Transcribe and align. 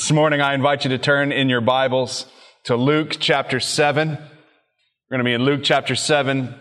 This 0.00 0.12
morning, 0.12 0.40
I 0.40 0.54
invite 0.54 0.84
you 0.84 0.88
to 0.92 0.98
turn 0.98 1.30
in 1.30 1.50
your 1.50 1.60
Bibles 1.60 2.24
to 2.64 2.74
Luke 2.74 3.18
chapter 3.20 3.60
7. 3.60 4.08
We're 4.08 4.16
going 5.10 5.18
to 5.18 5.24
be 5.24 5.34
in 5.34 5.44
Luke 5.44 5.60
chapter 5.62 5.94
7, 5.94 6.54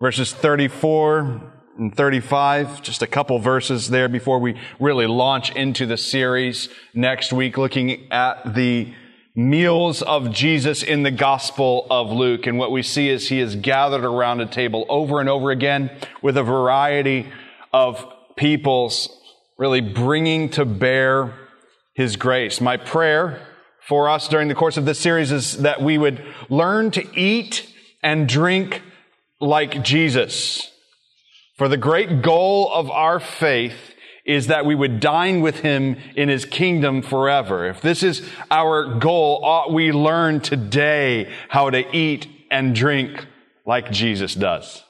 verses 0.00 0.32
34 0.32 1.52
and 1.78 1.96
35. 1.96 2.80
Just 2.80 3.02
a 3.02 3.08
couple 3.08 3.40
verses 3.40 3.90
there 3.90 4.08
before 4.08 4.38
we 4.38 4.56
really 4.78 5.08
launch 5.08 5.50
into 5.56 5.84
the 5.84 5.96
series 5.96 6.68
next 6.94 7.32
week, 7.32 7.58
looking 7.58 8.06
at 8.12 8.54
the 8.54 8.94
meals 9.34 10.02
of 10.02 10.30
Jesus 10.30 10.84
in 10.84 11.02
the 11.02 11.10
Gospel 11.10 11.88
of 11.90 12.12
Luke. 12.12 12.46
And 12.46 12.56
what 12.56 12.70
we 12.70 12.84
see 12.84 13.08
is 13.08 13.28
he 13.28 13.40
is 13.40 13.56
gathered 13.56 14.04
around 14.04 14.40
a 14.40 14.46
table 14.46 14.86
over 14.88 15.18
and 15.18 15.28
over 15.28 15.50
again 15.50 15.90
with 16.22 16.36
a 16.36 16.44
variety 16.44 17.26
of 17.72 18.06
peoples 18.36 19.08
really 19.58 19.80
bringing 19.80 20.50
to 20.50 20.64
bear 20.64 21.34
his 21.94 22.16
grace. 22.16 22.60
My 22.60 22.76
prayer 22.76 23.46
for 23.86 24.08
us 24.08 24.28
during 24.28 24.48
the 24.48 24.54
course 24.54 24.76
of 24.76 24.84
this 24.84 24.98
series 24.98 25.30
is 25.30 25.58
that 25.58 25.82
we 25.82 25.98
would 25.98 26.24
learn 26.48 26.90
to 26.92 27.18
eat 27.18 27.70
and 28.02 28.28
drink 28.28 28.82
like 29.40 29.82
Jesus. 29.82 30.70
For 31.56 31.68
the 31.68 31.76
great 31.76 32.22
goal 32.22 32.70
of 32.72 32.90
our 32.90 33.20
faith 33.20 33.94
is 34.24 34.46
that 34.46 34.64
we 34.64 34.74
would 34.74 35.00
dine 35.00 35.42
with 35.42 35.60
him 35.60 35.96
in 36.16 36.28
his 36.28 36.44
kingdom 36.44 37.02
forever. 37.02 37.68
If 37.68 37.82
this 37.82 38.02
is 38.02 38.26
our 38.50 38.98
goal, 38.98 39.44
ought 39.44 39.72
we 39.72 39.92
learn 39.92 40.40
today 40.40 41.30
how 41.48 41.70
to 41.70 41.94
eat 41.94 42.26
and 42.50 42.74
drink 42.74 43.26
like 43.66 43.90
Jesus 43.90 44.34
does. 44.34 44.82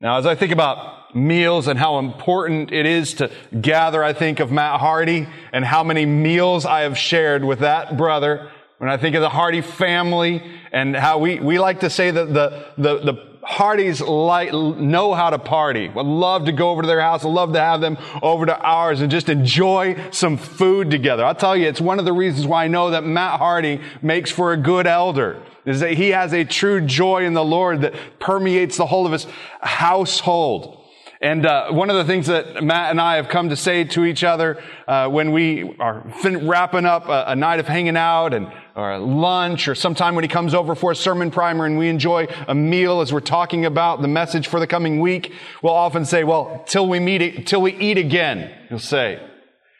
Now, 0.00 0.18
as 0.18 0.26
I 0.26 0.34
think 0.34 0.52
about 0.52 1.03
meals 1.14 1.68
and 1.68 1.78
how 1.78 1.98
important 1.98 2.72
it 2.72 2.86
is 2.86 3.14
to 3.14 3.30
gather, 3.60 4.02
I 4.02 4.12
think 4.12 4.40
of 4.40 4.50
Matt 4.50 4.80
Hardy 4.80 5.28
and 5.52 5.64
how 5.64 5.84
many 5.84 6.06
meals 6.06 6.66
I 6.66 6.80
have 6.80 6.98
shared 6.98 7.44
with 7.44 7.60
that 7.60 7.96
brother. 7.96 8.50
When 8.78 8.90
I 8.90 8.96
think 8.96 9.14
of 9.14 9.22
the 9.22 9.28
Hardy 9.28 9.60
family 9.60 10.42
and 10.72 10.96
how 10.96 11.18
we, 11.18 11.38
we 11.40 11.58
like 11.58 11.80
to 11.80 11.90
say 11.90 12.10
that 12.10 12.34
the, 12.34 12.66
the, 12.76 12.98
the 12.98 13.34
Hardys 13.44 14.00
like, 14.00 14.52
know 14.52 15.12
how 15.12 15.30
to 15.30 15.38
party. 15.38 15.88
Would 15.88 16.06
love 16.06 16.46
to 16.46 16.52
go 16.52 16.70
over 16.70 16.82
to 16.82 16.88
their 16.88 17.00
house. 17.00 17.24
I'd 17.24 17.28
love 17.28 17.52
to 17.52 17.60
have 17.60 17.80
them 17.80 17.98
over 18.22 18.46
to 18.46 18.58
ours 18.58 19.02
and 19.02 19.10
just 19.10 19.28
enjoy 19.28 20.10
some 20.10 20.38
food 20.38 20.90
together. 20.90 21.24
I'll 21.24 21.34
tell 21.34 21.56
you, 21.56 21.68
it's 21.68 21.80
one 21.80 21.98
of 21.98 22.06
the 22.06 22.12
reasons 22.12 22.46
why 22.46 22.64
I 22.64 22.68
know 22.68 22.90
that 22.90 23.04
Matt 23.04 23.38
Hardy 23.38 23.80
makes 24.02 24.30
for 24.30 24.52
a 24.52 24.56
good 24.56 24.86
elder 24.86 25.42
is 25.66 25.80
that 25.80 25.92
he 25.92 26.10
has 26.10 26.32
a 26.32 26.44
true 26.44 26.80
joy 26.80 27.24
in 27.24 27.34
the 27.34 27.44
Lord 27.44 27.82
that 27.82 27.94
permeates 28.18 28.76
the 28.76 28.86
whole 28.86 29.06
of 29.06 29.12
his 29.12 29.26
household. 29.60 30.83
And 31.20 31.46
uh, 31.46 31.70
one 31.70 31.90
of 31.90 31.96
the 31.96 32.04
things 32.04 32.26
that 32.26 32.62
Matt 32.62 32.90
and 32.90 33.00
I 33.00 33.16
have 33.16 33.28
come 33.28 33.48
to 33.48 33.56
say 33.56 33.84
to 33.84 34.04
each 34.04 34.24
other 34.24 34.62
uh, 34.86 35.08
when 35.08 35.32
we 35.32 35.76
are 35.78 36.04
fin- 36.20 36.48
wrapping 36.48 36.84
up 36.84 37.08
a, 37.08 37.24
a, 37.28 37.36
night 37.36 37.60
of 37.60 37.68
hanging 37.68 37.96
out 37.96 38.34
and 38.34 38.52
or 38.74 38.98
lunch 38.98 39.68
or 39.68 39.74
sometime 39.74 40.16
when 40.16 40.24
he 40.24 40.28
comes 40.28 40.52
over 40.54 40.74
for 40.74 40.90
a 40.90 40.96
sermon 40.96 41.30
primer 41.30 41.64
and 41.64 41.78
we 41.78 41.88
enjoy 41.88 42.26
a 42.48 42.54
meal 42.54 43.00
as 43.00 43.12
we're 43.12 43.20
talking 43.20 43.64
about 43.64 44.02
the 44.02 44.08
message 44.08 44.48
for 44.48 44.58
the 44.58 44.66
coming 44.66 45.00
week, 45.00 45.32
we'll 45.62 45.72
often 45.72 46.04
say, 46.04 46.24
"Well, 46.24 46.64
till 46.66 46.88
we 46.88 46.98
meet, 46.98 47.46
till 47.46 47.62
we 47.62 47.72
eat 47.74 47.96
again," 47.96 48.52
he'll 48.68 48.80
say, 48.80 49.20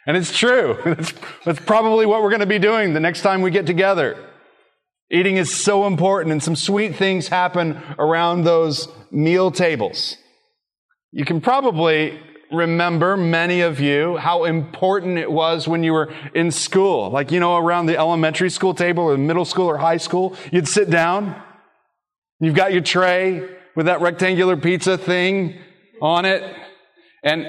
and 0.06 0.16
it's 0.16 0.36
true. 0.36 0.78
that's, 0.84 1.12
that's 1.44 1.60
probably 1.60 2.06
what 2.06 2.22
we're 2.22 2.30
going 2.30 2.40
to 2.40 2.46
be 2.46 2.60
doing 2.60 2.94
the 2.94 3.00
next 3.00 3.22
time 3.22 3.42
we 3.42 3.50
get 3.50 3.66
together. 3.66 4.16
Eating 5.10 5.36
is 5.36 5.54
so 5.54 5.86
important, 5.86 6.32
and 6.32 6.42
some 6.42 6.56
sweet 6.56 6.96
things 6.96 7.28
happen 7.28 7.80
around 7.98 8.44
those 8.44 8.88
meal 9.10 9.50
tables. 9.50 10.16
You 11.16 11.24
can 11.24 11.40
probably 11.40 12.18
remember, 12.50 13.16
many 13.16 13.60
of 13.60 13.78
you, 13.78 14.16
how 14.16 14.42
important 14.44 15.16
it 15.16 15.30
was 15.30 15.68
when 15.68 15.84
you 15.84 15.92
were 15.92 16.12
in 16.34 16.50
school. 16.50 17.08
Like, 17.08 17.30
you 17.30 17.38
know, 17.38 17.56
around 17.56 17.86
the 17.86 17.96
elementary 17.96 18.50
school 18.50 18.74
table 18.74 19.04
or 19.04 19.16
middle 19.16 19.44
school 19.44 19.66
or 19.66 19.78
high 19.78 19.98
school, 19.98 20.36
you'd 20.50 20.66
sit 20.66 20.90
down. 20.90 21.40
You've 22.40 22.56
got 22.56 22.72
your 22.72 22.82
tray 22.82 23.48
with 23.76 23.86
that 23.86 24.00
rectangular 24.00 24.56
pizza 24.56 24.98
thing 24.98 25.56
on 26.02 26.24
it. 26.24 26.42
And, 27.22 27.46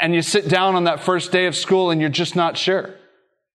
and 0.00 0.14
you 0.14 0.22
sit 0.22 0.48
down 0.48 0.74
on 0.74 0.84
that 0.84 1.00
first 1.00 1.30
day 1.30 1.44
of 1.44 1.54
school 1.54 1.90
and 1.90 2.00
you're 2.00 2.08
just 2.08 2.34
not 2.34 2.56
sure. 2.56 2.94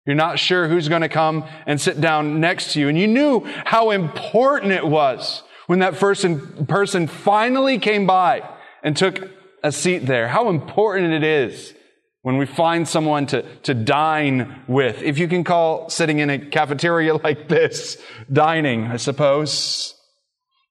You're 0.08 0.16
not 0.16 0.40
sure 0.40 0.66
who's 0.66 0.88
going 0.88 1.02
to 1.02 1.08
come 1.08 1.44
and 1.66 1.80
sit 1.80 2.00
down 2.00 2.40
next 2.40 2.72
to 2.72 2.80
you. 2.80 2.88
And 2.88 2.98
you 2.98 3.06
knew 3.06 3.44
how 3.64 3.92
important 3.92 4.72
it 4.72 4.84
was 4.84 5.44
when 5.68 5.78
that 5.78 5.96
first 5.96 6.26
person 6.66 7.06
finally 7.06 7.78
came 7.78 8.08
by 8.08 8.42
and 8.86 8.96
took 8.96 9.28
a 9.64 9.72
seat 9.72 10.06
there. 10.06 10.28
How 10.28 10.48
important 10.48 11.12
it 11.12 11.24
is 11.24 11.74
when 12.22 12.38
we 12.38 12.46
find 12.46 12.88
someone 12.88 13.26
to, 13.26 13.42
to 13.64 13.74
dine 13.74 14.62
with. 14.68 15.02
If 15.02 15.18
you 15.18 15.26
can 15.26 15.42
call 15.42 15.90
sitting 15.90 16.20
in 16.20 16.30
a 16.30 16.38
cafeteria 16.38 17.16
like 17.24 17.48
this 17.48 18.00
dining, 18.32 18.86
I 18.86 18.96
suppose. 18.96 19.92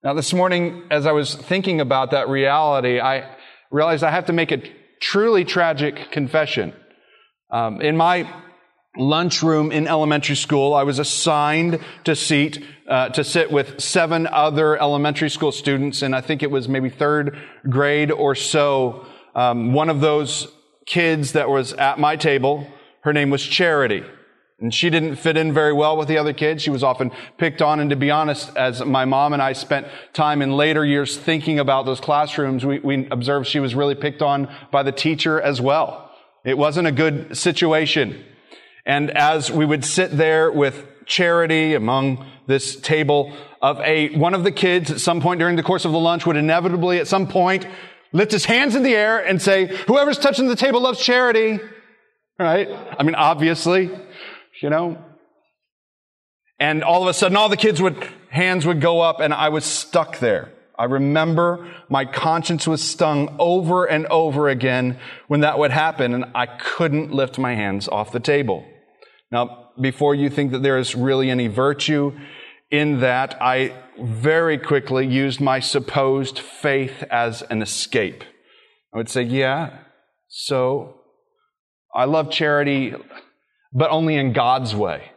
Now, 0.02 0.14
this 0.14 0.34
morning, 0.34 0.84
as 0.90 1.06
I 1.06 1.12
was 1.12 1.36
thinking 1.36 1.82
about 1.82 2.12
that 2.12 2.30
reality, 2.30 3.02
I 3.02 3.36
realized 3.70 4.02
I 4.04 4.12
have 4.12 4.28
to 4.28 4.34
make 4.34 4.54
a 4.54 4.64
truly 5.02 5.44
tragic 5.44 6.12
confession. 6.12 6.74
Um, 7.52 7.82
in 7.82 7.98
my 7.98 8.32
lunchroom 8.98 9.72
in 9.72 9.88
elementary 9.88 10.36
school. 10.36 10.74
I 10.74 10.84
was 10.84 11.00
assigned 11.00 11.80
to 12.04 12.16
seat 12.16 12.64
uh, 12.88 13.10
to 13.10 13.24
sit 13.24 13.52
with 13.52 13.80
seven 13.80 14.28
other 14.28 14.80
elementary 14.80 15.30
school 15.30 15.52
students, 15.52 16.02
and 16.02 16.16
I 16.16 16.22
think 16.22 16.44
it 16.44 16.52
was 16.52 16.70
maybe 16.70 16.90
third 16.90 17.38
grade 17.70 18.12
or 18.12 18.36
so. 18.36 19.06
Um, 19.34 19.74
one 19.74 19.90
of 19.90 20.02
those 20.02 20.48
kids 20.86 21.34
that 21.34 21.50
was 21.50 21.74
at 21.74 22.00
my 22.00 22.16
table, 22.16 22.68
her 23.02 23.14
name 23.14 23.30
was 23.30 23.44
Charity. 23.44 24.04
And 24.60 24.74
she 24.74 24.90
didn't 24.90 25.18
fit 25.18 25.36
in 25.36 25.54
very 25.54 25.74
well 25.74 25.98
with 25.98 26.08
the 26.08 26.18
other 26.18 26.32
kids. 26.32 26.64
She 26.64 26.70
was 26.70 26.82
often 26.82 27.12
picked 27.38 27.62
on. 27.62 27.82
And 27.82 27.90
to 27.90 27.98
be 27.98 28.10
honest, 28.10 28.56
as 28.56 28.84
my 28.86 29.04
mom 29.04 29.34
and 29.34 29.42
I 29.42 29.52
spent 29.52 29.88
time 30.14 30.42
in 30.42 30.54
later 30.54 30.86
years 30.86 31.18
thinking 31.18 31.60
about 31.60 31.86
those 31.86 32.00
classrooms, 32.00 32.66
we, 32.66 32.80
we 32.80 33.06
observed 33.10 33.48
she 33.48 33.60
was 33.60 33.76
really 33.76 33.96
picked 33.96 34.22
on 34.22 34.48
by 34.72 34.82
the 34.82 34.94
teacher 34.94 35.42
as 35.42 35.60
well. 35.60 36.10
It 36.46 36.58
wasn't 36.58 36.88
a 36.88 36.92
good 36.94 37.38
situation. 37.38 38.24
And 38.86 39.12
as 39.12 39.52
we 39.52 39.66
would 39.66 39.84
sit 39.84 40.16
there 40.16 40.52
with 40.52 40.86
charity 41.06 41.74
among 41.74 42.26
this 42.48 42.76
table 42.76 43.36
of 43.62 43.80
a, 43.82 44.16
one 44.16 44.34
of 44.34 44.44
the 44.44 44.52
kids 44.52 44.92
at 44.92 45.00
some 45.00 45.22
point 45.22 45.40
during 45.40 45.56
the 45.56 45.64
course 45.64 45.86
of 45.86 45.92
the 45.92 46.00
lunch 46.00 46.26
would 46.26 46.38
inevitably 46.38 47.00
at 47.00 47.08
some 47.08 47.28
point 47.28 47.66
lift 48.12 48.32
his 48.32 48.46
hands 48.46 48.76
in 48.76 48.84
the 48.84 48.94
air 48.94 49.26
and 49.26 49.42
say, 49.42 49.66
whoever's 49.88 50.20
touching 50.20 50.48
the 50.48 50.56
table 50.56 50.82
loves 50.82 51.04
charity. 51.04 51.60
Right? 52.38 52.70
I 53.00 53.04
mean, 53.04 53.16
obviously, 53.16 53.90
you 54.62 54.70
know. 54.70 55.04
And 56.60 56.84
all 56.84 57.02
of 57.02 57.08
a 57.08 57.14
sudden, 57.14 57.36
all 57.38 57.50
the 57.50 57.58
kids 57.58 57.82
would, 57.82 58.08
hands 58.30 58.66
would 58.66 58.82
go 58.82 59.02
up 59.02 59.20
and 59.20 59.34
I 59.34 59.50
was 59.50 59.66
stuck 59.66 60.20
there. 60.20 60.52
I 60.78 60.86
remember 60.86 61.68
my 61.90 62.06
conscience 62.06 62.68
was 62.68 62.84
stung 62.84 63.36
over 63.40 63.86
and 63.86 64.06
over 64.08 64.50
again 64.50 65.00
when 65.28 65.40
that 65.40 65.58
would 65.58 65.72
happen 65.72 66.14
and 66.14 66.26
I 66.36 66.46
couldn't 66.46 67.12
lift 67.12 67.40
my 67.40 67.56
hands 67.56 67.88
off 67.88 68.12
the 68.12 68.20
table. 68.20 68.66
Now, 69.32 69.70
before 69.80 70.16
you 70.16 70.30
think 70.30 70.52
that 70.52 70.64
there 70.64 70.78
is 70.78 70.96
really 70.96 71.30
any 71.30 71.48
virtue 71.48 72.18
in 72.72 73.00
that, 73.02 73.38
I 73.42 73.74
very 74.00 74.58
quickly 74.58 75.08
used 75.08 75.40
my 75.40 75.60
supposed 75.60 76.40
faith 76.40 77.04
as 77.10 77.42
an 77.44 77.62
escape. 77.62 78.24
I 78.94 78.98
would 78.98 79.10
say, 79.10 79.24
yeah, 79.24 79.80
so 80.28 81.02
I 81.94 82.06
love 82.06 82.32
charity, 82.32 82.94
but 83.74 83.92
only 83.92 84.16
in 84.16 84.34
God's 84.34 84.76
way. 84.76 85.12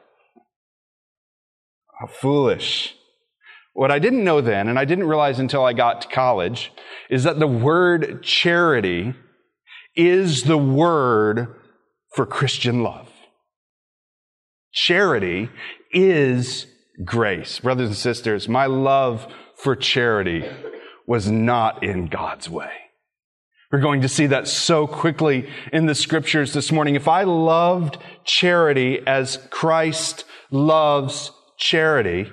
How 1.98 2.06
foolish. 2.06 2.94
What 3.72 3.90
I 3.90 3.98
didn't 3.98 4.24
know 4.24 4.40
then, 4.40 4.68
and 4.68 4.78
I 4.78 4.84
didn't 4.84 5.08
realize 5.08 5.38
until 5.38 5.64
I 5.64 5.72
got 5.72 6.02
to 6.02 6.08
college, 6.08 6.72
is 7.10 7.24
that 7.24 7.38
the 7.38 7.46
word 7.46 8.22
charity 8.22 9.14
is 9.94 10.44
the 10.44 10.58
word 10.58 11.54
for 12.14 12.26
Christian 12.26 12.82
love. 12.82 13.07
Charity 14.80 15.50
is 15.90 16.68
grace. 17.04 17.58
Brothers 17.58 17.88
and 17.88 17.96
sisters, 17.96 18.48
my 18.48 18.66
love 18.66 19.26
for 19.56 19.74
charity 19.74 20.48
was 21.04 21.28
not 21.28 21.82
in 21.82 22.06
God's 22.06 22.48
way. 22.48 22.70
We're 23.72 23.80
going 23.80 24.02
to 24.02 24.08
see 24.08 24.28
that 24.28 24.46
so 24.46 24.86
quickly 24.86 25.50
in 25.72 25.86
the 25.86 25.96
scriptures 25.96 26.52
this 26.52 26.70
morning. 26.70 26.94
If 26.94 27.08
I 27.08 27.24
loved 27.24 27.98
charity 28.24 29.00
as 29.04 29.40
Christ 29.50 30.24
loves 30.52 31.32
charity, 31.58 32.32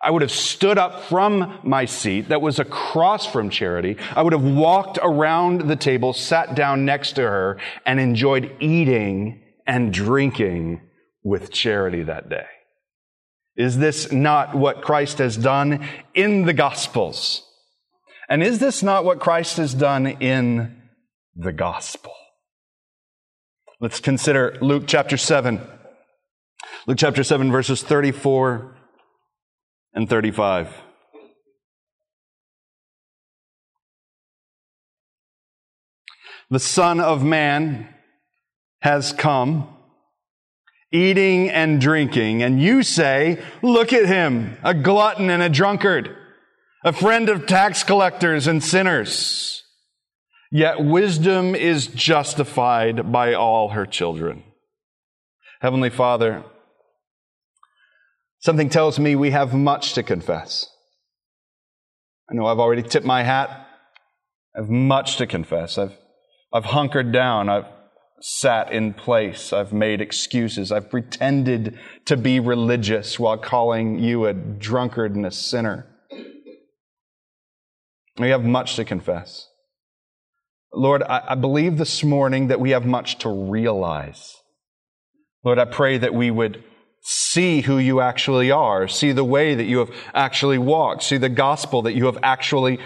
I 0.00 0.12
would 0.12 0.22
have 0.22 0.30
stood 0.30 0.78
up 0.78 1.02
from 1.06 1.58
my 1.64 1.86
seat 1.86 2.28
that 2.28 2.40
was 2.40 2.60
across 2.60 3.26
from 3.26 3.50
Charity. 3.50 3.96
I 4.14 4.22
would 4.22 4.32
have 4.32 4.44
walked 4.44 5.00
around 5.02 5.62
the 5.62 5.76
table, 5.76 6.12
sat 6.12 6.54
down 6.54 6.84
next 6.84 7.12
to 7.14 7.22
her, 7.22 7.58
and 7.84 7.98
enjoyed 7.98 8.54
eating 8.60 9.42
and 9.66 9.92
drinking 9.92 10.80
with 11.22 11.50
charity 11.50 12.02
that 12.02 12.28
day? 12.28 12.46
Is 13.56 13.78
this 13.78 14.10
not 14.10 14.54
what 14.54 14.82
Christ 14.82 15.18
has 15.18 15.36
done 15.36 15.86
in 16.14 16.46
the 16.46 16.54
Gospels? 16.54 17.46
And 18.32 18.42
is 18.42 18.58
this 18.60 18.82
not 18.82 19.04
what 19.04 19.20
Christ 19.20 19.58
has 19.58 19.74
done 19.74 20.06
in 20.06 20.80
the 21.36 21.52
gospel? 21.52 22.14
Let's 23.78 24.00
consider 24.00 24.56
Luke 24.62 24.84
chapter 24.86 25.18
7. 25.18 25.60
Luke 26.86 26.96
chapter 26.96 27.22
7, 27.24 27.52
verses 27.52 27.82
34 27.82 28.74
and 29.92 30.08
35. 30.08 30.74
The 36.48 36.58
Son 36.58 37.00
of 37.00 37.22
Man 37.22 37.88
has 38.80 39.12
come, 39.12 39.68
eating 40.92 41.50
and 41.50 41.80
drinking, 41.80 42.42
and 42.42 42.60
you 42.60 42.82
say, 42.82 43.42
Look 43.62 43.92
at 43.92 44.06
him, 44.06 44.58
a 44.62 44.74
glutton 44.74 45.30
and 45.30 45.42
a 45.42 45.48
drunkard, 45.48 46.14
a 46.84 46.92
friend 46.92 47.28
of 47.28 47.46
tax 47.46 47.82
collectors 47.82 48.46
and 48.46 48.62
sinners. 48.62 49.64
Yet 50.50 50.84
wisdom 50.84 51.54
is 51.54 51.86
justified 51.86 53.10
by 53.10 53.32
all 53.32 53.70
her 53.70 53.86
children. 53.86 54.44
Heavenly 55.62 55.88
Father, 55.88 56.44
something 58.40 58.68
tells 58.68 58.98
me 58.98 59.16
we 59.16 59.30
have 59.30 59.54
much 59.54 59.94
to 59.94 60.02
confess. 60.02 60.68
I 62.30 62.34
know 62.34 62.46
I've 62.46 62.58
already 62.58 62.82
tipped 62.82 63.06
my 63.06 63.22
hat. 63.22 63.48
I 64.54 64.60
have 64.60 64.68
much 64.68 65.16
to 65.16 65.26
confess. 65.26 65.78
I've, 65.78 65.96
I've 66.52 66.66
hunkered 66.66 67.12
down. 67.12 67.48
I've 67.48 67.64
sat 68.22 68.72
in 68.72 68.94
place. 68.94 69.52
I've 69.52 69.72
made 69.72 70.00
excuses. 70.00 70.70
I've 70.70 70.88
pretended 70.88 71.78
to 72.06 72.16
be 72.16 72.38
religious 72.38 73.18
while 73.18 73.36
calling 73.36 73.98
you 73.98 74.26
a 74.26 74.32
drunkard 74.32 75.16
and 75.16 75.26
a 75.26 75.30
sinner. 75.30 75.86
We 78.18 78.28
have 78.28 78.44
much 78.44 78.76
to 78.76 78.84
confess. 78.84 79.48
Lord, 80.72 81.02
I, 81.02 81.34
believe 81.34 81.76
this 81.76 82.02
morning 82.02 82.48
that 82.48 82.60
we 82.60 82.70
have 82.70 82.86
much 82.86 83.18
to 83.18 83.28
realize. 83.28 84.36
Lord, 85.44 85.58
I 85.58 85.64
pray 85.66 85.98
that 85.98 86.14
we 86.14 86.30
would 86.30 86.62
see 87.02 87.62
who 87.62 87.78
you 87.78 88.00
actually 88.00 88.50
are, 88.50 88.86
see 88.86 89.12
the 89.12 89.24
way 89.24 89.54
that 89.54 89.64
you 89.64 89.78
have 89.78 89.90
actually 90.14 90.58
walked, 90.58 91.02
see 91.02 91.16
the 91.16 91.28
gospel 91.28 91.82
that 91.82 91.94
you 91.94 92.06
have 92.06 92.18
actually 92.22 92.78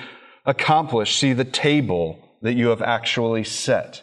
accomplished, 0.46 1.18
see 1.18 1.32
the 1.32 1.44
table 1.44 2.18
that 2.42 2.54
you 2.54 2.68
have 2.68 2.82
actually 2.82 3.44
set. 3.44 4.02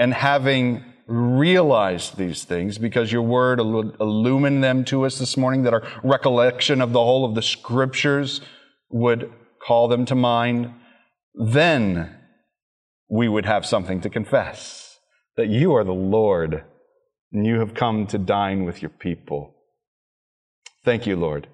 And 0.00 0.14
having 0.14 0.82
realized 1.06 2.16
these 2.16 2.44
things, 2.44 2.78
because 2.78 3.12
your 3.12 3.20
word 3.20 3.60
illumined 3.60 4.64
them 4.64 4.82
to 4.86 5.04
us 5.04 5.18
this 5.18 5.36
morning, 5.36 5.64
that 5.64 5.74
our 5.74 5.86
recollection 6.02 6.80
of 6.80 6.92
the 6.92 7.04
whole 7.04 7.26
of 7.26 7.34
the 7.34 7.42
scriptures 7.42 8.40
would 8.88 9.30
call 9.62 9.88
them 9.88 10.06
to 10.06 10.14
mind, 10.14 10.72
then 11.34 12.16
we 13.10 13.28
would 13.28 13.44
have 13.44 13.66
something 13.66 14.00
to 14.00 14.08
confess 14.08 14.98
that 15.36 15.48
you 15.48 15.74
are 15.74 15.84
the 15.84 15.92
Lord 15.92 16.64
and 17.30 17.46
you 17.46 17.60
have 17.60 17.74
come 17.74 18.06
to 18.06 18.16
dine 18.16 18.64
with 18.64 18.80
your 18.80 18.90
people. 18.90 19.54
Thank 20.82 21.06
you, 21.06 21.16
Lord. 21.16 21.46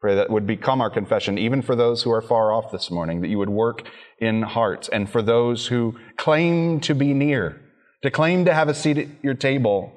Pray 0.00 0.16
that 0.16 0.30
would 0.30 0.48
become 0.48 0.80
our 0.80 0.90
confession, 0.90 1.38
even 1.38 1.62
for 1.62 1.76
those 1.76 2.02
who 2.02 2.10
are 2.10 2.20
far 2.20 2.52
off 2.52 2.72
this 2.72 2.90
morning, 2.90 3.20
that 3.20 3.28
you 3.28 3.38
would 3.38 3.50
work 3.50 3.86
in 4.18 4.42
hearts, 4.42 4.88
and 4.88 5.08
for 5.08 5.22
those 5.22 5.68
who 5.68 5.96
claim 6.16 6.80
to 6.80 6.94
be 6.94 7.14
near, 7.14 7.60
to 8.04 8.10
claim 8.10 8.44
to 8.44 8.52
have 8.52 8.68
a 8.68 8.74
seat 8.74 8.98
at 8.98 9.08
your 9.22 9.32
table. 9.32 9.90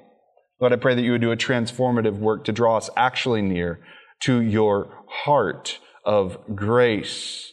Lord, 0.62 0.72
I 0.72 0.78
pray 0.78 0.96
that 0.96 1.02
you 1.02 1.12
would 1.12 1.22
do 1.22 1.34
a 1.34 1.38
transformative 1.38 2.18
work 2.18 2.46
to 2.46 2.54
draw 2.54 2.78
us 2.78 2.90
actually 2.96 3.42
near 3.42 3.82
to 4.22 4.42
your 4.42 4.88
heart 5.10 5.80
of 6.06 6.38
grace 6.56 7.52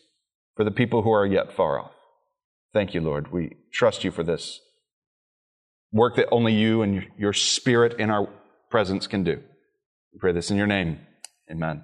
for 0.54 0.62
the 0.62 0.70
people 0.70 1.02
who 1.02 1.10
are 1.10 1.26
yet 1.26 1.52
far 1.52 1.80
off. 1.80 1.90
Thank 2.72 2.94
you, 2.94 3.00
Lord. 3.00 3.32
We 3.32 3.56
trust 3.72 4.04
you 4.04 4.12
for 4.12 4.22
this 4.22 4.60
work 5.92 6.14
that 6.16 6.28
only 6.30 6.54
you 6.54 6.82
and 6.82 7.08
your 7.18 7.32
spirit 7.32 7.98
in 7.98 8.10
our 8.10 8.28
presence 8.70 9.08
can 9.08 9.24
do. 9.24 9.42
We 10.12 10.20
pray 10.20 10.32
this 10.32 10.52
in 10.52 10.56
your 10.56 10.68
name. 10.68 11.00
Amen. 11.50 11.82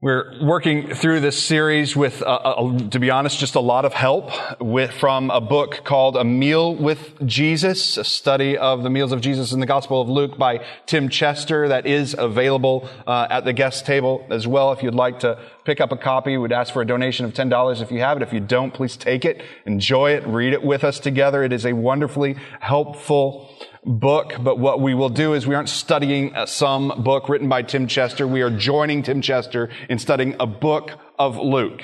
We're 0.00 0.40
working 0.40 0.94
through 0.94 1.18
this 1.22 1.42
series 1.42 1.96
with, 1.96 2.22
uh, 2.22 2.26
uh, 2.26 2.88
to 2.90 3.00
be 3.00 3.10
honest, 3.10 3.40
just 3.40 3.56
a 3.56 3.60
lot 3.60 3.84
of 3.84 3.92
help 3.92 4.30
with, 4.60 4.92
from 4.92 5.28
a 5.30 5.40
book 5.40 5.80
called 5.82 6.16
A 6.16 6.22
Meal 6.22 6.72
with 6.72 7.14
Jesus, 7.26 7.96
a 7.96 8.04
study 8.04 8.56
of 8.56 8.84
the 8.84 8.90
meals 8.90 9.10
of 9.10 9.20
Jesus 9.20 9.50
in 9.50 9.58
the 9.58 9.66
Gospel 9.66 10.00
of 10.00 10.08
Luke 10.08 10.38
by 10.38 10.64
Tim 10.86 11.08
Chester 11.08 11.66
that 11.66 11.84
is 11.84 12.14
available 12.16 12.88
uh, 13.08 13.26
at 13.28 13.44
the 13.44 13.52
guest 13.52 13.86
table 13.86 14.24
as 14.30 14.46
well. 14.46 14.70
If 14.70 14.84
you'd 14.84 14.94
like 14.94 15.18
to 15.18 15.36
pick 15.64 15.80
up 15.80 15.90
a 15.90 15.96
copy, 15.96 16.36
we'd 16.36 16.52
ask 16.52 16.72
for 16.72 16.80
a 16.80 16.86
donation 16.86 17.26
of 17.26 17.34
$10 17.34 17.82
if 17.82 17.90
you 17.90 17.98
have 17.98 18.18
it. 18.18 18.22
If 18.22 18.32
you 18.32 18.38
don't, 18.38 18.72
please 18.72 18.96
take 18.96 19.24
it, 19.24 19.42
enjoy 19.66 20.12
it, 20.12 20.24
read 20.28 20.52
it 20.52 20.62
with 20.62 20.84
us 20.84 21.00
together. 21.00 21.42
It 21.42 21.52
is 21.52 21.66
a 21.66 21.72
wonderfully 21.72 22.36
helpful 22.60 23.50
book, 23.84 24.34
but 24.40 24.58
what 24.58 24.80
we 24.80 24.94
will 24.94 25.08
do 25.08 25.34
is 25.34 25.46
we 25.46 25.54
aren't 25.54 25.68
studying 25.68 26.34
uh, 26.34 26.46
some 26.46 27.02
book 27.02 27.28
written 27.28 27.48
by 27.48 27.62
Tim 27.62 27.86
Chester. 27.86 28.26
We 28.26 28.42
are 28.42 28.50
joining 28.50 29.02
Tim 29.02 29.22
Chester 29.22 29.70
in 29.88 29.98
studying 29.98 30.36
a 30.40 30.46
book 30.46 30.92
of 31.18 31.36
Luke. 31.36 31.82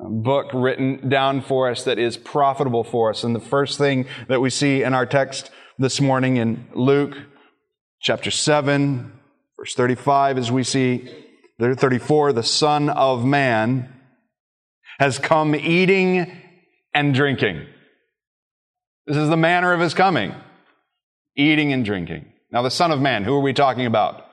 A 0.00 0.08
book 0.08 0.50
written 0.52 1.08
down 1.08 1.42
for 1.42 1.70
us 1.70 1.84
that 1.84 1.98
is 1.98 2.16
profitable 2.16 2.84
for 2.84 3.10
us. 3.10 3.24
And 3.24 3.34
the 3.34 3.40
first 3.40 3.78
thing 3.78 4.06
that 4.28 4.40
we 4.40 4.50
see 4.50 4.82
in 4.82 4.94
our 4.94 5.06
text 5.06 5.50
this 5.78 6.00
morning 6.00 6.36
in 6.38 6.66
Luke 6.74 7.14
chapter 8.00 8.30
7, 8.30 9.12
verse 9.58 9.74
35, 9.74 10.38
as 10.38 10.50
we 10.50 10.64
see 10.64 11.08
34, 11.60 12.32
the 12.32 12.42
Son 12.42 12.88
of 12.88 13.24
Man 13.24 13.92
has 14.98 15.18
come 15.18 15.54
eating 15.54 16.40
and 16.92 17.14
drinking. 17.14 17.66
This 19.06 19.16
is 19.16 19.28
the 19.28 19.36
manner 19.36 19.72
of 19.72 19.80
his 19.80 19.94
coming 19.94 20.34
eating 21.36 21.72
and 21.72 21.84
drinking. 21.84 22.26
Now, 22.50 22.62
the 22.62 22.70
Son 22.70 22.90
of 22.90 23.00
Man, 23.00 23.24
who 23.24 23.34
are 23.34 23.40
we 23.40 23.52
talking 23.52 23.86
about? 23.86 24.26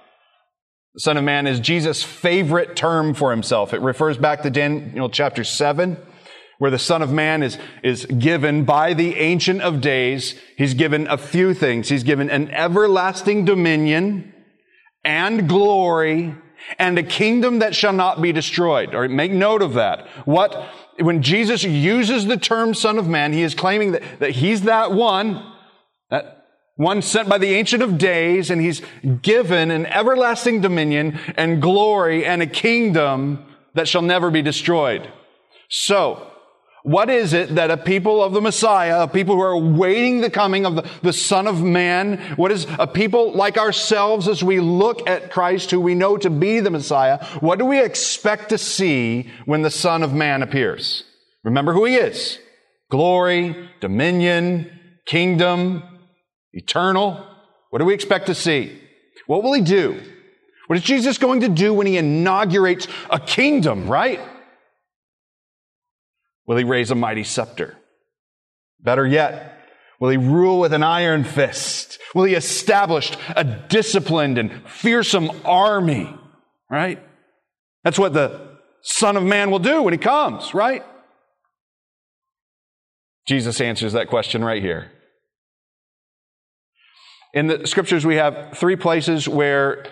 The 0.95 1.01
Son 1.01 1.17
of 1.17 1.23
Man 1.23 1.47
is 1.47 1.59
Jesus' 1.59 2.03
favorite 2.03 2.75
term 2.75 3.13
for 3.13 3.31
himself. 3.31 3.73
It 3.73 3.81
refers 3.81 4.17
back 4.17 4.41
to 4.43 4.49
Daniel 4.49 5.09
chapter 5.09 5.43
7, 5.43 5.97
where 6.57 6.71
the 6.71 6.79
Son 6.79 7.01
of 7.01 7.11
Man 7.11 7.43
is, 7.43 7.57
is 7.83 8.05
given 8.05 8.65
by 8.65 8.93
the 8.93 9.15
Ancient 9.15 9.61
of 9.61 9.79
Days. 9.81 10.35
He's 10.57 10.73
given 10.73 11.07
a 11.07 11.17
few 11.17 11.53
things. 11.53 11.87
He's 11.87 12.03
given 12.03 12.29
an 12.29 12.49
everlasting 12.51 13.45
dominion 13.45 14.33
and 15.05 15.47
glory 15.47 16.35
and 16.77 16.99
a 16.99 17.03
kingdom 17.03 17.59
that 17.59 17.75
shall 17.75 17.93
not 17.93 18.21
be 18.21 18.31
destroyed. 18.31 18.93
Or 18.93 19.07
make 19.07 19.31
note 19.31 19.61
of 19.61 19.75
that. 19.75 20.07
What, 20.25 20.55
when 20.99 21.21
Jesus 21.21 21.63
uses 21.63 22.25
the 22.25 22.37
term 22.37 22.73
Son 22.73 22.97
of 22.97 23.07
Man, 23.07 23.31
he 23.31 23.43
is 23.43 23.55
claiming 23.55 23.93
that, 23.93 24.03
that 24.19 24.31
he's 24.31 24.63
that 24.63 24.91
one, 24.91 25.53
one 26.79 27.01
sent 27.01 27.27
by 27.27 27.37
the 27.37 27.55
Ancient 27.55 27.83
of 27.83 27.97
Days, 27.97 28.49
and 28.49 28.61
he's 28.61 28.81
given 29.21 29.69
an 29.69 29.85
everlasting 29.85 30.61
dominion 30.61 31.19
and 31.35 31.61
glory 31.61 32.25
and 32.25 32.41
a 32.41 32.47
kingdom 32.47 33.43
that 33.73 33.89
shall 33.89 34.01
never 34.01 34.31
be 34.31 34.41
destroyed. 34.41 35.11
So, 35.67 36.25
what 36.83 37.09
is 37.09 37.33
it 37.33 37.55
that 37.55 37.69
a 37.69 37.75
people 37.75 38.23
of 38.23 38.31
the 38.31 38.39
Messiah, 38.39 39.03
a 39.03 39.07
people 39.09 39.35
who 39.35 39.41
are 39.41 39.51
awaiting 39.51 40.21
the 40.21 40.29
coming 40.29 40.65
of 40.65 40.77
the, 40.77 40.89
the, 41.01 41.11
Son 41.11 41.47
of 41.47 41.61
Man, 41.61 42.17
what 42.37 42.49
is 42.49 42.65
a 42.79 42.87
people 42.87 43.33
like 43.33 43.57
ourselves 43.57 44.29
as 44.29 44.41
we 44.41 44.61
look 44.61 45.05
at 45.05 45.31
Christ 45.31 45.71
who 45.71 45.81
we 45.81 45.95
know 45.95 46.15
to 46.15 46.29
be 46.29 46.61
the 46.61 46.71
Messiah, 46.71 47.21
what 47.41 47.59
do 47.59 47.65
we 47.65 47.83
expect 47.83 48.47
to 48.49 48.57
see 48.57 49.29
when 49.43 49.63
the 49.63 49.69
Son 49.69 50.01
of 50.01 50.13
Man 50.13 50.41
appears? 50.41 51.03
Remember 51.43 51.73
who 51.73 51.83
he 51.83 51.95
is. 51.95 52.39
Glory, 52.89 53.69
dominion, 53.81 54.71
kingdom, 55.05 55.83
eternal. 56.53 57.25
What 57.69 57.79
do 57.79 57.85
we 57.85 57.93
expect 57.93 58.27
to 58.27 58.35
see? 58.35 58.79
What 59.27 59.43
will 59.43 59.53
he 59.53 59.61
do? 59.61 60.01
What 60.67 60.77
is 60.77 60.83
Jesus 60.83 61.17
going 61.17 61.41
to 61.41 61.49
do 61.49 61.73
when 61.73 61.87
he 61.87 61.97
inaugurates 61.97 62.87
a 63.09 63.19
kingdom, 63.19 63.87
right? 63.87 64.19
Will 66.45 66.57
he 66.57 66.63
raise 66.63 66.91
a 66.91 66.95
mighty 66.95 67.23
scepter? 67.23 67.77
Better 68.79 69.05
yet, 69.05 69.59
will 69.99 70.09
he 70.09 70.17
rule 70.17 70.59
with 70.59 70.73
an 70.73 70.83
iron 70.83 71.23
fist? 71.23 71.99
Will 72.15 72.23
he 72.23 72.33
establish 72.33 73.11
a 73.35 73.43
disciplined 73.43 74.37
and 74.37 74.67
fearsome 74.67 75.31
army, 75.45 76.13
right? 76.69 77.03
That's 77.83 77.99
what 77.99 78.13
the 78.13 78.57
Son 78.81 79.17
of 79.17 79.23
Man 79.23 79.51
will 79.51 79.59
do 79.59 79.83
when 79.83 79.93
he 79.93 79.97
comes, 79.97 80.53
right? 80.53 80.83
Jesus 83.27 83.61
answers 83.61 83.93
that 83.93 84.07
question 84.07 84.43
right 84.43 84.61
here. 84.61 84.91
In 87.33 87.47
the 87.47 87.67
scriptures, 87.67 88.05
we 88.05 88.15
have 88.15 88.57
three 88.57 88.75
places 88.75 89.27
where 89.27 89.85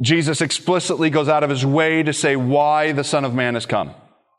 Jesus 0.00 0.40
explicitly 0.40 1.10
goes 1.10 1.28
out 1.28 1.42
of 1.42 1.50
his 1.50 1.66
way 1.66 2.02
to 2.02 2.12
say 2.12 2.36
why 2.36 2.92
the 2.92 3.04
Son 3.04 3.24
of 3.24 3.34
Man 3.34 3.54
has 3.54 3.66
come. 3.66 3.88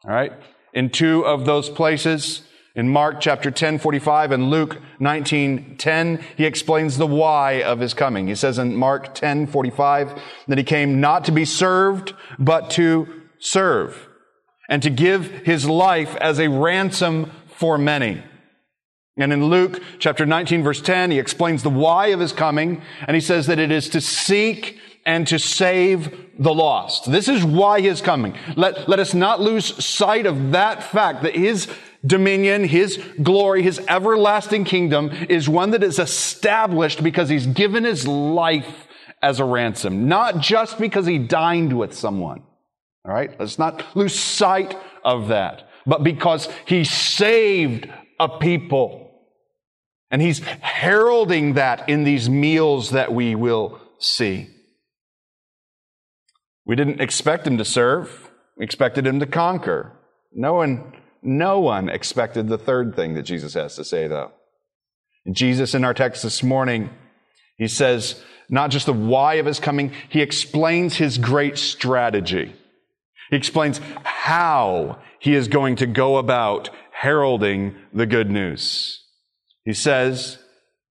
All 0.06 0.12
right? 0.12 0.34
In 0.74 0.90
two 0.90 1.26
of 1.26 1.46
those 1.46 1.70
places, 1.70 2.44
in 2.76 2.88
Mark 2.90 3.20
chapter 3.20 3.52
10, 3.52 3.80
45 3.80 4.32
and 4.32 4.50
Luke 4.50 4.78
19, 5.00 5.76
10, 5.78 6.24
he 6.38 6.46
explains 6.46 6.98
the 6.98 7.08
why 7.08 7.62
of 7.62 7.80
his 7.80 7.94
coming. 7.94 8.28
He 8.28 8.36
says 8.36 8.58
in 8.58 8.76
Mark 8.76 9.14
10, 9.14 9.48
45 9.48 10.22
that 10.48 10.58
he 10.58 10.64
came 10.64 11.02
not 11.02 11.26
to 11.26 11.32
be 11.32 11.46
served, 11.46 12.14
but 12.38 12.70
to 12.72 13.24
serve 13.40 14.08
and 14.70 14.82
to 14.84 14.90
give 14.90 15.26
his 15.46 15.68
life 15.68 16.16
as 16.18 16.40
a 16.40 16.48
ransom 16.48 17.32
for 17.48 17.78
many. 17.78 18.24
And 19.20 19.34
in 19.34 19.46
Luke 19.46 19.82
chapter 20.00 20.26
19 20.26 20.64
verse 20.64 20.82
10, 20.82 21.12
he 21.12 21.20
explains 21.20 21.62
the 21.62 21.70
why 21.70 22.08
of 22.08 22.20
his 22.20 22.34
coming, 22.34 22.82
and 23.06 23.16
he 23.16 23.22
says 23.22 23.48
that 23.48 23.60
it 23.60 23.72
is 23.72 23.90
to 23.90 24.02
seek 24.02 24.80
and 25.06 25.28
to 25.28 25.40
save 25.40 26.30
the 26.38 26.54
lost. 26.54 27.12
This 27.12 27.28
is 27.28 27.44
why 27.44 27.82
he 27.82 27.88
is 27.88 28.02
coming. 28.02 28.36
Let, 28.56 28.88
let 28.88 29.00
us 29.00 29.14
not 29.14 29.42
lose 29.42 29.84
sight 29.84 30.26
of 30.26 30.52
that 30.52 30.84
fact 30.84 31.24
that 31.24 31.36
his 31.36 31.68
dominion, 32.06 32.64
his 32.64 32.98
glory, 33.22 33.62
his 33.62 33.80
everlasting 33.88 34.64
kingdom 34.64 35.10
is 35.30 35.50
one 35.50 35.72
that 35.72 35.84
is 35.84 36.00
established 36.00 37.04
because 37.04 37.28
he's 37.28 37.48
given 37.48 37.84
his 37.84 38.08
life 38.08 38.88
as 39.22 39.40
a 39.40 39.46
ransom, 39.46 40.08
not 40.08 40.40
just 40.40 40.78
because 40.78 41.06
he 41.06 41.18
dined 41.18 41.78
with 41.78 41.94
someone. 41.94 42.44
All 43.06 43.14
right? 43.14 43.38
Let's 43.40 43.60
not 43.60 43.84
lose 43.96 44.18
sight 44.18 44.78
of 45.04 45.30
that, 45.30 45.70
but 45.86 46.04
because 46.04 46.48
he 46.66 46.84
saved 46.84 47.90
a 48.20 48.30
people. 48.30 49.09
And 50.12 50.22
he's 50.22 50.40
heralding 50.40 51.54
that 51.54 51.88
in 51.88 52.04
these 52.04 52.30
meals 52.30 52.92
that 52.92 53.14
we 53.14 53.36
will 53.36 53.80
see. 54.00 54.50
We 56.66 56.76
didn't 56.76 57.02
expect 57.02 57.46
him 57.46 57.58
to 57.58 57.66
serve. 57.66 58.32
We 58.58 58.66
expected 58.66 59.06
him 59.06 59.20
to 59.20 59.26
conquer. 59.26 59.94
No 60.34 60.54
one, 60.54 60.94
no 61.22 61.60
one 61.60 61.90
expected 61.90 62.48
the 62.48 62.58
third 62.58 62.96
thing 62.96 63.14
that 63.16 63.24
Jesus 63.24 63.54
has 63.54 63.76
to 63.76 63.84
say, 63.84 64.08
though. 64.08 64.32
Jesus, 65.32 65.76
in 65.76 65.84
our 65.84 65.94
text 65.94 66.24
this 66.24 66.42
morning, 66.42 66.90
he 67.58 67.68
says 67.68 68.24
not 68.50 68.72
just 68.72 68.88
the 68.88 68.94
why 68.94 69.36
of 69.36 69.46
his 69.46 69.60
coming, 69.60 69.94
he 70.10 70.22
explains 70.22 70.96
his 70.96 71.18
great 71.18 71.58
strategy. 71.58 72.56
He 73.30 73.36
explains 73.36 73.80
how 74.04 75.00
he 75.20 75.36
is 75.36 75.48
going 75.48 75.76
to 75.78 75.86
go 75.86 76.18
about 76.18 76.70
heralding 76.92 77.76
the 77.94 78.08
good 78.08 78.32
news. 78.32 79.04
He 79.66 79.74
says, 79.74 80.40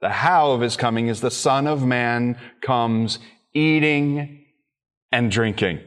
the 0.01 0.11
how 0.11 0.53
of 0.53 0.61
his 0.61 0.77
coming 0.77 1.09
is 1.09 1.21
the 1.21 1.31
Son 1.31 1.67
of 1.67 1.85
Man 1.85 2.39
comes 2.61 3.19
eating 3.53 4.45
and 5.11 5.31
drinking. 5.31 5.81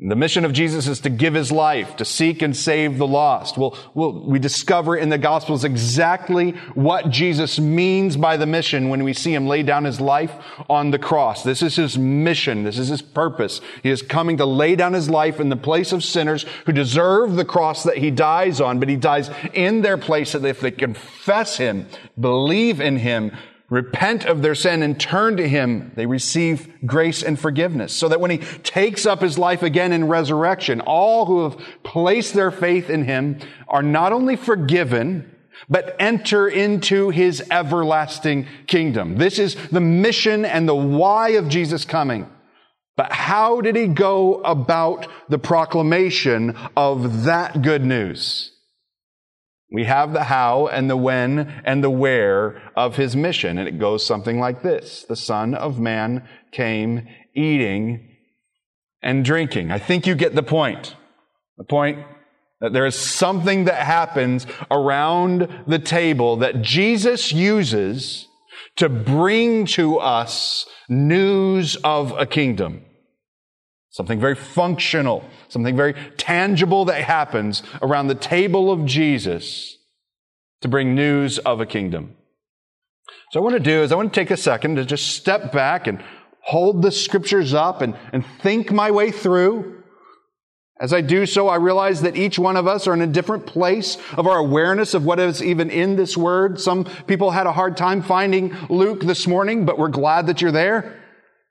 The 0.00 0.16
mission 0.16 0.44
of 0.44 0.52
Jesus 0.52 0.88
is 0.88 0.98
to 1.00 1.08
give 1.08 1.34
his 1.34 1.52
life, 1.52 1.94
to 1.96 2.04
seek 2.04 2.42
and 2.42 2.56
save 2.56 2.98
the 2.98 3.06
lost. 3.06 3.56
We'll, 3.56 3.78
we'll, 3.94 4.26
we 4.28 4.40
discover 4.40 4.96
in 4.96 5.08
the 5.08 5.18
Gospels 5.18 5.62
exactly 5.62 6.50
what 6.74 7.10
Jesus 7.10 7.60
means 7.60 8.16
by 8.16 8.36
the 8.36 8.44
mission 8.44 8.88
when 8.88 9.04
we 9.04 9.12
see 9.12 9.32
him 9.32 9.46
lay 9.46 9.62
down 9.62 9.84
his 9.84 10.00
life 10.00 10.32
on 10.68 10.90
the 10.90 10.98
cross. 10.98 11.44
This 11.44 11.62
is 11.62 11.76
his 11.76 11.96
mission. 11.96 12.64
This 12.64 12.76
is 12.76 12.88
his 12.88 13.02
purpose. 13.02 13.60
He 13.84 13.90
is 13.90 14.02
coming 14.02 14.36
to 14.38 14.46
lay 14.46 14.74
down 14.74 14.94
his 14.94 15.08
life 15.08 15.38
in 15.38 15.48
the 15.48 15.56
place 15.56 15.92
of 15.92 16.02
sinners 16.02 16.44
who 16.66 16.72
deserve 16.72 17.36
the 17.36 17.44
cross 17.44 17.84
that 17.84 17.98
he 17.98 18.10
dies 18.10 18.60
on, 18.60 18.80
but 18.80 18.88
he 18.88 18.96
dies 18.96 19.30
in 19.52 19.82
their 19.82 19.96
place 19.96 20.32
that 20.32 20.44
if 20.44 20.58
they 20.58 20.72
confess 20.72 21.56
him, 21.56 21.86
believe 22.18 22.80
in 22.80 22.96
him, 22.96 23.30
repent 23.70 24.26
of 24.26 24.42
their 24.42 24.54
sin 24.54 24.82
and 24.82 24.98
turn 25.00 25.36
to 25.38 25.48
Him, 25.48 25.92
they 25.96 26.06
receive 26.06 26.68
grace 26.84 27.22
and 27.22 27.38
forgiveness. 27.38 27.92
So 27.92 28.08
that 28.08 28.20
when 28.20 28.30
He 28.30 28.38
takes 28.38 29.06
up 29.06 29.22
His 29.22 29.38
life 29.38 29.62
again 29.62 29.92
in 29.92 30.08
resurrection, 30.08 30.80
all 30.80 31.26
who 31.26 31.44
have 31.44 31.58
placed 31.82 32.34
their 32.34 32.50
faith 32.50 32.90
in 32.90 33.04
Him 33.04 33.38
are 33.68 33.82
not 33.82 34.12
only 34.12 34.36
forgiven, 34.36 35.30
but 35.68 35.96
enter 35.98 36.46
into 36.46 37.10
His 37.10 37.42
everlasting 37.50 38.46
kingdom. 38.66 39.16
This 39.16 39.38
is 39.38 39.54
the 39.70 39.80
mission 39.80 40.44
and 40.44 40.68
the 40.68 40.74
why 40.74 41.30
of 41.30 41.48
Jesus 41.48 41.84
coming. 41.84 42.30
But 42.96 43.12
how 43.12 43.60
did 43.60 43.76
He 43.76 43.86
go 43.86 44.40
about 44.42 45.08
the 45.28 45.38
proclamation 45.38 46.56
of 46.76 47.24
that 47.24 47.62
good 47.62 47.84
news? 47.84 48.53
We 49.74 49.84
have 49.84 50.12
the 50.12 50.22
how 50.22 50.68
and 50.68 50.88
the 50.88 50.96
when 50.96 51.62
and 51.64 51.82
the 51.82 51.90
where 51.90 52.62
of 52.76 52.94
his 52.94 53.16
mission. 53.16 53.58
And 53.58 53.66
it 53.66 53.80
goes 53.80 54.06
something 54.06 54.38
like 54.38 54.62
this. 54.62 55.04
The 55.08 55.16
Son 55.16 55.52
of 55.52 55.80
Man 55.80 56.28
came 56.52 57.08
eating 57.34 58.08
and 59.02 59.24
drinking. 59.24 59.72
I 59.72 59.80
think 59.80 60.06
you 60.06 60.14
get 60.14 60.36
the 60.36 60.44
point. 60.44 60.94
The 61.58 61.64
point 61.64 62.06
that 62.60 62.72
there 62.72 62.86
is 62.86 62.94
something 62.94 63.64
that 63.64 63.84
happens 63.84 64.46
around 64.70 65.64
the 65.66 65.80
table 65.80 66.36
that 66.36 66.62
Jesus 66.62 67.32
uses 67.32 68.28
to 68.76 68.88
bring 68.88 69.66
to 69.66 69.98
us 69.98 70.66
news 70.88 71.74
of 71.82 72.12
a 72.12 72.26
kingdom. 72.26 72.84
Something 73.94 74.18
very 74.18 74.34
functional, 74.34 75.24
something 75.46 75.76
very 75.76 75.94
tangible 76.16 76.84
that 76.86 77.04
happens 77.04 77.62
around 77.80 78.08
the 78.08 78.16
table 78.16 78.72
of 78.72 78.84
Jesus 78.86 79.78
to 80.62 80.68
bring 80.68 80.96
news 80.96 81.38
of 81.38 81.60
a 81.60 81.66
kingdom. 81.66 82.16
So, 83.30 83.40
what 83.40 83.50
I 83.50 83.52
want 83.52 83.64
to 83.64 83.70
do 83.70 83.82
is 83.84 83.92
I 83.92 83.94
want 83.94 84.12
to 84.12 84.20
take 84.20 84.32
a 84.32 84.36
second 84.36 84.76
to 84.76 84.84
just 84.84 85.12
step 85.12 85.52
back 85.52 85.86
and 85.86 86.02
hold 86.40 86.82
the 86.82 86.90
scriptures 86.90 87.54
up 87.54 87.82
and, 87.82 87.96
and 88.12 88.26
think 88.42 88.72
my 88.72 88.90
way 88.90 89.12
through. 89.12 89.84
As 90.80 90.92
I 90.92 91.00
do 91.00 91.24
so, 91.24 91.46
I 91.46 91.54
realize 91.54 92.02
that 92.02 92.16
each 92.16 92.36
one 92.36 92.56
of 92.56 92.66
us 92.66 92.88
are 92.88 92.94
in 92.94 93.00
a 93.00 93.06
different 93.06 93.46
place 93.46 93.96
of 94.16 94.26
our 94.26 94.38
awareness 94.38 94.94
of 94.94 95.04
what 95.04 95.20
is 95.20 95.40
even 95.40 95.70
in 95.70 95.94
this 95.94 96.16
word. 96.16 96.60
Some 96.60 96.86
people 97.06 97.30
had 97.30 97.46
a 97.46 97.52
hard 97.52 97.76
time 97.76 98.02
finding 98.02 98.56
Luke 98.68 99.02
this 99.02 99.28
morning, 99.28 99.64
but 99.64 99.78
we're 99.78 99.86
glad 99.86 100.26
that 100.26 100.42
you're 100.42 100.50
there. 100.50 101.00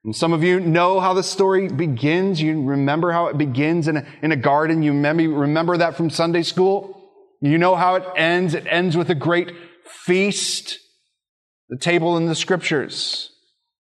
And 0.04 0.16
some 0.16 0.34
of 0.34 0.44
you 0.44 0.60
know 0.60 1.00
how 1.00 1.14
the 1.14 1.24
story 1.24 1.70
begins. 1.70 2.42
You 2.42 2.62
remember 2.62 3.12
how 3.12 3.28
it 3.28 3.38
begins 3.38 3.88
in 3.88 3.98
a, 3.98 4.06
in 4.22 4.32
a 4.32 4.36
garden. 4.36 4.84
You 4.84 4.92
remember, 4.92 5.30
remember 5.30 5.78
that 5.78 5.96
from 5.96 6.10
Sunday 6.10 6.44
school. 6.44 7.00
You 7.42 7.58
know 7.58 7.76
how 7.76 7.96
it 7.96 8.04
ends. 8.16 8.54
It 8.54 8.66
ends 8.68 8.98
with 8.98 9.10
a 9.10 9.16
great 9.16 9.52
feast, 9.86 10.80
the 11.70 11.78
table 11.78 12.18
in 12.18 12.26
the 12.26 12.36
scriptures. 12.36 13.30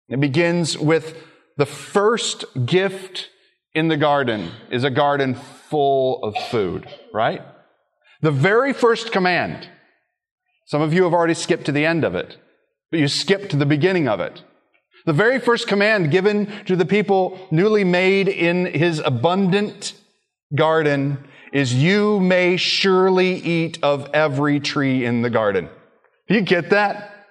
It 0.08 0.20
begins 0.20 0.78
with 0.78 1.16
the 1.56 1.66
first 1.66 2.44
gift 2.64 3.30
in 3.74 3.88
the 3.88 3.96
garden 3.96 4.50
is 4.70 4.84
a 4.84 4.90
garden 4.90 5.34
full 5.34 6.22
of 6.22 6.36
food, 6.48 6.88
right? 7.12 7.42
The 8.20 8.30
very 8.30 8.72
first 8.72 9.12
command. 9.12 9.68
Some 10.66 10.80
of 10.80 10.94
you 10.94 11.04
have 11.04 11.12
already 11.12 11.34
skipped 11.34 11.66
to 11.66 11.72
the 11.72 11.84
end 11.84 12.04
of 12.04 12.14
it, 12.14 12.38
but 12.90 13.00
you 13.00 13.08
skipped 13.08 13.50
to 13.50 13.56
the 13.56 13.66
beginning 13.66 14.08
of 14.08 14.20
it. 14.20 14.42
The 15.04 15.12
very 15.12 15.38
first 15.38 15.68
command 15.68 16.10
given 16.10 16.50
to 16.64 16.76
the 16.76 16.86
people 16.86 17.38
newly 17.50 17.84
made 17.84 18.28
in 18.28 18.66
his 18.66 19.00
abundant 19.00 19.92
garden 20.54 21.18
is 21.52 21.74
you 21.74 22.20
may 22.20 22.56
surely 22.56 23.34
eat 23.34 23.78
of 23.82 24.08
every 24.14 24.60
tree 24.60 25.04
in 25.04 25.22
the 25.22 25.30
garden. 25.30 25.68
You 26.28 26.40
get 26.40 26.70
that? 26.70 27.26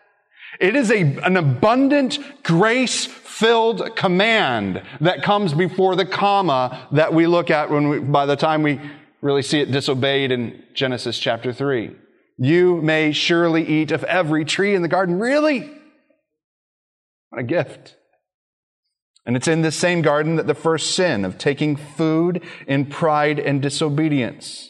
It 0.59 0.75
is 0.75 0.91
a, 0.91 1.01
an 1.01 1.35
abundant, 1.35 2.19
grace-filled 2.43 3.95
command 3.95 4.83
that 5.01 5.23
comes 5.23 5.53
before 5.53 5.95
the 5.95 6.05
comma 6.05 6.87
that 6.91 7.13
we 7.13 7.25
look 7.25 7.49
at 7.49 7.71
when 7.71 7.89
we, 7.89 7.99
by 7.99 8.27
the 8.27 8.35
time 8.35 8.61
we 8.61 8.79
really 9.21 9.41
see 9.41 9.59
it 9.59 9.71
disobeyed 9.71 10.31
in 10.31 10.63
Genesis 10.75 11.17
chapter 11.17 11.51
3. 11.51 11.91
You 12.37 12.81
may 12.81 13.11
surely 13.13 13.65
eat 13.65 13.91
of 13.91 14.03
every 14.03 14.45
tree 14.45 14.75
in 14.75 14.83
the 14.83 14.87
garden. 14.87 15.17
Really? 15.17 15.71
What 17.33 17.39
a 17.39 17.45
gift. 17.45 17.95
And 19.25 19.35
it's 19.35 19.47
in 19.47 19.63
this 19.63 19.75
same 19.75 20.03
garden 20.03 20.35
that 20.35 20.45
the 20.45 20.53
first 20.53 20.91
sin 20.91 21.25
of 21.25 21.39
taking 21.39 21.75
food 21.75 22.43
in 22.67 22.85
pride 22.85 23.39
and 23.39 23.59
disobedience. 23.59 24.69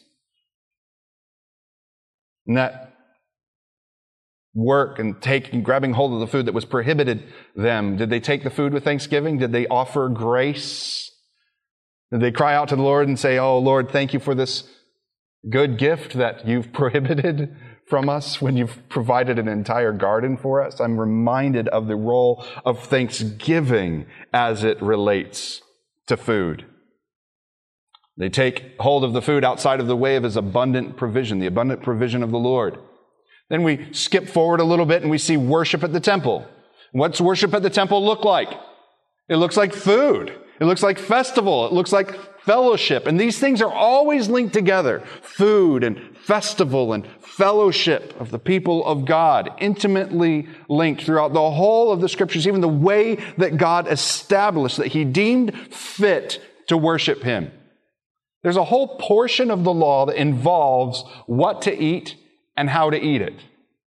And 2.48 2.56
that 2.56 2.94
work 4.54 4.98
and 4.98 5.22
taking, 5.22 5.62
grabbing 5.62 5.92
hold 5.92 6.14
of 6.14 6.22
the 6.22 6.28
food 6.28 6.46
that 6.46 6.54
was 6.54 6.64
prohibited 6.64 7.26
them. 7.54 7.98
Did 7.98 8.10
they 8.10 8.22
take 8.22 8.46
the 8.46 8.50
food 8.50 8.72
with 8.72 8.86
thanksgiving? 8.86 9.40
Did 9.40 9.52
they 9.52 9.68
offer 9.68 10.08
grace? 10.08 11.12
Did 12.14 12.22
they 12.22 12.32
cry 12.32 12.56
out 12.56 12.70
to 12.70 12.78
the 12.78 12.82
Lord 12.82 13.10
and 13.10 13.20
say, 13.20 13.40
Oh 13.40 13.60
Lord, 13.60 13.92
thank 13.92 14.14
you 14.14 14.22
for 14.22 14.34
this 14.34 14.64
good 15.50 15.78
gift 15.78 16.14
that 16.14 16.48
you've 16.48 16.72
prohibited? 16.74 17.56
from 17.86 18.10
us 18.10 18.42
when 18.42 18.56
you've 18.56 18.88
provided 18.90 19.38
an 19.38 19.48
entire 19.48 19.92
garden 19.92 20.38
for 20.38 20.62
us. 20.64 20.80
I'm 20.80 21.00
reminded 21.00 21.68
of 21.68 21.88
the 21.88 21.96
role 21.96 22.46
of 22.66 22.84
thanksgiving 22.84 24.06
as 24.34 24.64
it 24.64 24.82
relates 24.82 25.62
to 26.08 26.18
food. 26.18 26.66
They 28.18 28.30
take 28.30 28.80
hold 28.80 29.04
of 29.04 29.14
the 29.14 29.22
food 29.22 29.44
outside 29.44 29.80
of 29.80 29.88
the 29.88 29.98
way 29.98 30.16
of 30.16 30.24
his 30.24 30.38
abundant 30.38 30.98
provision, 30.98 31.40
the 31.40 31.48
abundant 31.48 31.82
provision 31.82 32.24
of 32.24 32.32
the 32.32 32.40
Lord. 32.40 32.78
Then 33.50 33.64
we 33.64 33.92
skip 33.92 34.30
forward 34.30 34.60
a 34.60 34.64
little 34.66 34.86
bit 34.86 35.02
and 35.02 35.12
we 35.12 35.18
see 35.18 35.38
worship 35.38 35.84
at 35.84 35.94
the 35.94 36.00
temple. 36.00 36.48
What's 36.92 37.20
worship 37.20 37.54
at 37.54 37.64
the 37.64 37.70
temple 37.70 38.06
look 38.06 38.24
like? 38.24 38.50
It 39.30 39.38
looks 39.38 39.58
like 39.58 39.74
food. 39.74 40.36
It 40.60 40.66
looks 40.66 40.84
like 40.84 41.00
festival. 41.00 41.66
It 41.66 41.74
looks 41.74 41.92
like 41.92 42.18
fellowship. 42.46 43.08
And 43.08 43.20
these 43.20 43.40
things 43.40 43.62
are 43.62 43.72
always 43.72 44.30
linked 44.30 44.54
together. 44.54 45.04
Food 45.22 45.84
and 45.84 46.18
festival 46.18 46.94
and 46.94 47.06
fellowship 47.20 48.14
of 48.20 48.32
the 48.32 48.40
people 48.40 48.86
of 48.86 49.06
God, 49.06 49.52
intimately 49.60 50.48
linked 50.70 51.04
throughout 51.04 51.34
the 51.34 51.52
whole 51.52 51.92
of 51.92 52.02
the 52.02 52.10
scriptures, 52.10 52.48
even 52.48 52.62
the 52.62 52.68
way 52.68 53.16
that 53.38 53.58
God 53.58 53.88
established 53.88 54.78
that 54.78 54.88
he 54.88 55.04
deemed 55.04 55.58
fit 55.74 56.42
to 56.68 56.78
worship 56.78 57.24
him. 57.24 57.52
There's 58.44 58.58
a 58.58 58.64
whole 58.64 58.98
portion 58.98 59.50
of 59.52 59.64
the 59.64 59.74
law 59.74 60.06
that 60.06 60.18
involves 60.18 61.04
what 61.26 61.64
to 61.64 61.78
eat 61.78 62.16
and 62.56 62.70
how 62.70 62.90
to 62.90 63.02
eat 63.02 63.22
it. 63.22 63.36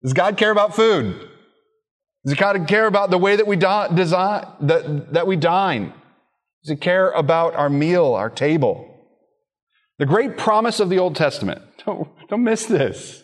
Does 0.03 0.13
God 0.13 0.37
care 0.37 0.53
about 0.53 0.75
food? 0.75 1.29
Does 2.25 2.35
God 2.35 2.67
care 2.67 2.87
about 2.87 3.11
the 3.11 3.19
way 3.19 3.37
that 3.37 3.47
we 3.47 3.57
di- 3.57 3.89
design, 3.95 4.47
that, 4.61 5.13
that 5.13 5.27
we 5.27 5.37
dine? 5.37 5.93
Does 6.67 6.73
he 6.73 6.77
care 6.79 7.13
about 7.13 7.55
our 7.55 7.71
meal, 7.71 8.15
our 8.15 8.29
table? 8.29 8.93
The 10.01 10.07
great 10.07 10.37
promise 10.37 10.81
of 10.81 10.89
the 10.89 10.99
Old 10.99 11.15
Testament. 11.15 11.63
Don't, 11.87 12.09
don't 12.29 12.43
miss 12.43 12.67
this. 12.67 13.23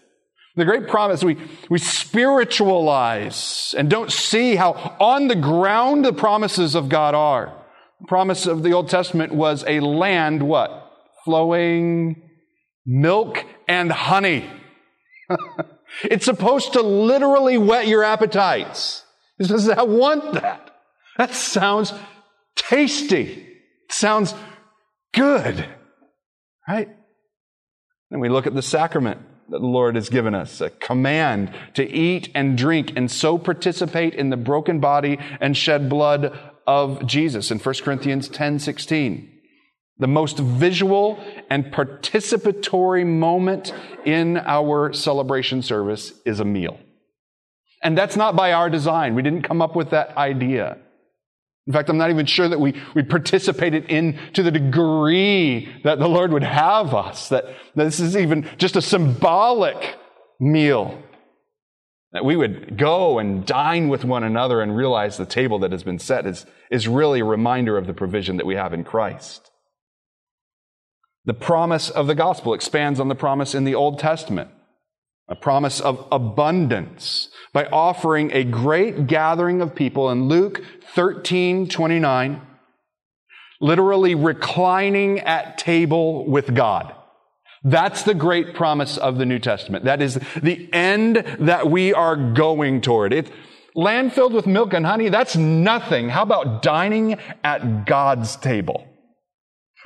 The 0.54 0.64
great 0.64 0.87
promise, 0.87 1.25
we, 1.25 1.37
we 1.68 1.80
spiritualize 1.80 3.75
and 3.76 3.90
don't 3.90 4.12
see 4.12 4.54
how 4.54 4.96
on 5.00 5.26
the 5.26 5.34
ground 5.34 6.04
the 6.04 6.12
promises 6.12 6.76
of 6.76 6.88
God 6.88 7.16
are. 7.16 7.52
The 8.00 8.06
promise 8.06 8.46
of 8.46 8.62
the 8.62 8.72
Old 8.72 8.88
Testament 8.88 9.34
was 9.34 9.64
a 9.66 9.80
land, 9.80 10.44
what? 10.44 10.92
Flowing 11.25 12.30
milk 12.87 13.44
and 13.66 13.90
honey. 13.90 14.49
it's 16.04 16.26
supposed 16.26 16.75
to 16.75 16.82
literally 16.82 17.58
whet 17.58 17.88
your 17.88 18.04
appetites. 18.04 19.04
He 19.38 19.44
says, 19.44 19.68
I 19.68 19.82
want 19.82 20.34
that. 20.34 20.76
That 21.18 21.34
sounds 21.34 21.92
tasty. 22.56 23.49
Sounds 23.90 24.35
good. 25.12 25.66
Right? 26.66 26.88
And 28.11 28.21
we 28.21 28.28
look 28.28 28.47
at 28.47 28.54
the 28.54 28.62
sacrament 28.62 29.21
that 29.50 29.61
the 29.61 29.66
Lord 29.66 29.97
has 29.97 30.09
given 30.09 30.35
us, 30.35 30.61
a 30.61 30.71
command 30.71 31.54
to 31.75 31.88
eat 31.88 32.30
and 32.35 32.56
drink 32.56 32.92
and 32.97 33.11
so 33.11 33.37
participate 33.38 34.14
in 34.14 34.30
the 34.30 34.37
broken 34.37 34.80
body 34.80 35.18
and 35.40 35.56
shed 35.56 35.88
blood 35.88 36.38
of 36.66 37.06
Jesus 37.06 37.50
in 37.50 37.59
1 37.59 37.75
Corinthians 37.82 38.28
10, 38.28 38.59
16. 38.59 39.28
The 39.99 40.06
most 40.06 40.38
visual 40.38 41.23
and 41.50 41.66
participatory 41.66 43.06
moment 43.06 43.73
in 44.04 44.38
our 44.38 44.92
celebration 44.92 45.62
service 45.62 46.12
is 46.25 46.40
a 46.40 46.44
meal. 46.44 46.78
And 47.82 47.99
that's 47.99 48.16
not 48.16 48.37
by 48.37 48.52
our 48.52 48.71
design. 48.71 49.14
We 49.14 49.23
didn't 49.23 49.42
come 49.42 49.61
up 49.61 49.76
with 49.76 49.90
that 49.90 50.16
idea. 50.16 50.78
In 51.66 51.73
fact, 51.73 51.88
I'm 51.88 51.99
not 51.99 52.11
even 52.11 52.26
sure 52.26 52.49
that 52.49 52.59
we, 52.59 52.75
we 52.95 53.02
participated 53.04 53.85
in 53.85 54.19
to 54.33 54.42
the 54.42 54.50
degree 54.50 55.73
that 55.85 56.00
the 56.00 56.09
Lord 56.09 56.33
would 56.33 56.42
have 56.42 56.92
us, 56.92 57.28
that, 57.28 57.45
that 57.76 57.85
this 57.85 58.00
is 58.00 58.16
even 58.16 58.49
just 58.59 58.75
a 58.75 58.83
symbolic 58.83 59.97
meal. 60.40 61.00
That 62.12 62.25
we 62.25 62.37
would 62.37 62.76
go 62.76 63.19
and 63.19 63.47
dine 63.47 63.88
with 63.88 64.04
one 64.04 64.25
another 64.25 64.61
and 64.61 64.76
realize 64.76 65.16
the 65.16 65.25
table 65.25 65.61
that 65.61 65.73
has 65.73 65.85
been 65.85 66.00
set 66.00 66.26
is, 66.26 66.47
is 66.71 66.88
really 66.88 67.21
a 67.21 67.25
reminder 67.25 67.78
of 67.78 67.87
the 67.87 67.95
provision 67.95 68.38
that 68.38 68.47
we 68.47 68.57
have 68.57 68.75
in 68.75 68.83
Christ. 68.83 69.50
The 71.25 71.35
promise 71.35 71.88
of 71.90 72.09
the 72.09 72.16
gospel 72.16 72.54
expands 72.54 72.99
on 72.99 73.07
the 73.07 73.14
promise 73.14 73.54
in 73.54 73.62
the 73.62 73.76
Old 73.76 74.00
Testament 74.00 74.50
a 75.32 75.34
promise 75.34 75.80
of 75.80 76.06
abundance 76.12 77.30
by 77.54 77.64
offering 77.64 78.30
a 78.32 78.44
great 78.44 79.06
gathering 79.06 79.62
of 79.62 79.74
people 79.74 80.10
in 80.10 80.28
Luke 80.28 80.62
13 80.94 81.68
29, 81.68 82.42
literally 83.58 84.14
reclining 84.14 85.20
at 85.20 85.56
table 85.56 86.26
with 86.28 86.54
God. 86.54 86.94
That's 87.64 88.02
the 88.02 88.12
great 88.12 88.54
promise 88.54 88.98
of 88.98 89.16
the 89.16 89.24
New 89.24 89.38
Testament. 89.38 89.86
That 89.86 90.02
is 90.02 90.20
the 90.42 90.68
end 90.70 91.24
that 91.40 91.70
we 91.70 91.94
are 91.94 92.34
going 92.34 92.82
toward. 92.82 93.14
It, 93.14 93.30
land 93.74 94.12
filled 94.12 94.34
with 94.34 94.46
milk 94.46 94.74
and 94.74 94.84
honey, 94.84 95.08
that's 95.08 95.34
nothing. 95.34 96.10
How 96.10 96.25
about 96.25 96.60
dining 96.60 97.18
at 97.42 97.86
God's 97.86 98.36
table? 98.36 98.86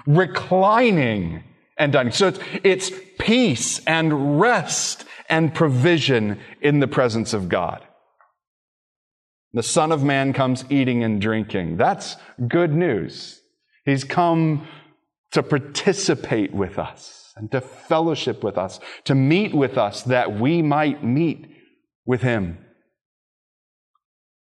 Reclining 0.09 1.45
and 1.77 1.93
dining. 1.93 2.13
So 2.13 2.29
it's, 2.29 2.41
it's 2.65 2.91
peace 3.19 3.81
and 3.87 4.41
rest 4.41 5.05
and 5.29 5.55
provision 5.55 6.41
in 6.61 6.81
the 6.81 6.89
presence 6.89 7.33
of 7.33 7.49
God. 7.49 7.83
The 9.53 9.63
Son 9.63 9.93
of 9.93 10.03
Man 10.03 10.33
comes 10.33 10.65
eating 10.71 11.03
and 11.03 11.21
drinking. 11.21 11.77
That's 11.77 12.17
good 12.47 12.75
news. 12.75 13.41
He's 13.85 14.05
come 14.05 14.67
to 15.33 15.43
participate 15.43 16.53
with 16.53 16.79
us 16.79 17.33
and 17.37 17.51
to 17.53 17.61
fellowship 17.61 18.43
with 18.43 18.59
us, 18.59 18.81
to 19.05 19.15
meet 19.15 19.55
with 19.55 19.79
us 19.79 20.03
that 20.03 20.39
we 20.39 20.63
might 20.63 21.05
meet 21.05 21.47
with 22.05 22.23
Him. 22.23 22.59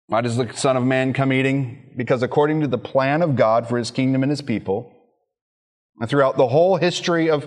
Why 0.07 0.21
does 0.21 0.37
the 0.37 0.53
Son 0.53 0.77
of 0.77 0.85
Man 0.85 1.13
come 1.13 1.33
eating? 1.33 1.93
Because 1.97 2.23
according 2.23 2.61
to 2.61 2.67
the 2.67 2.79
plan 2.79 3.23
of 3.23 3.37
God 3.37 3.69
for 3.69 3.79
His 3.79 3.91
kingdom 3.91 4.23
and 4.23 4.31
His 4.31 4.43
people, 4.43 4.94
and 6.01 6.09
throughout 6.09 6.37
the 6.37 6.49
whole 6.49 6.77
history 6.77 7.31
of 7.31 7.47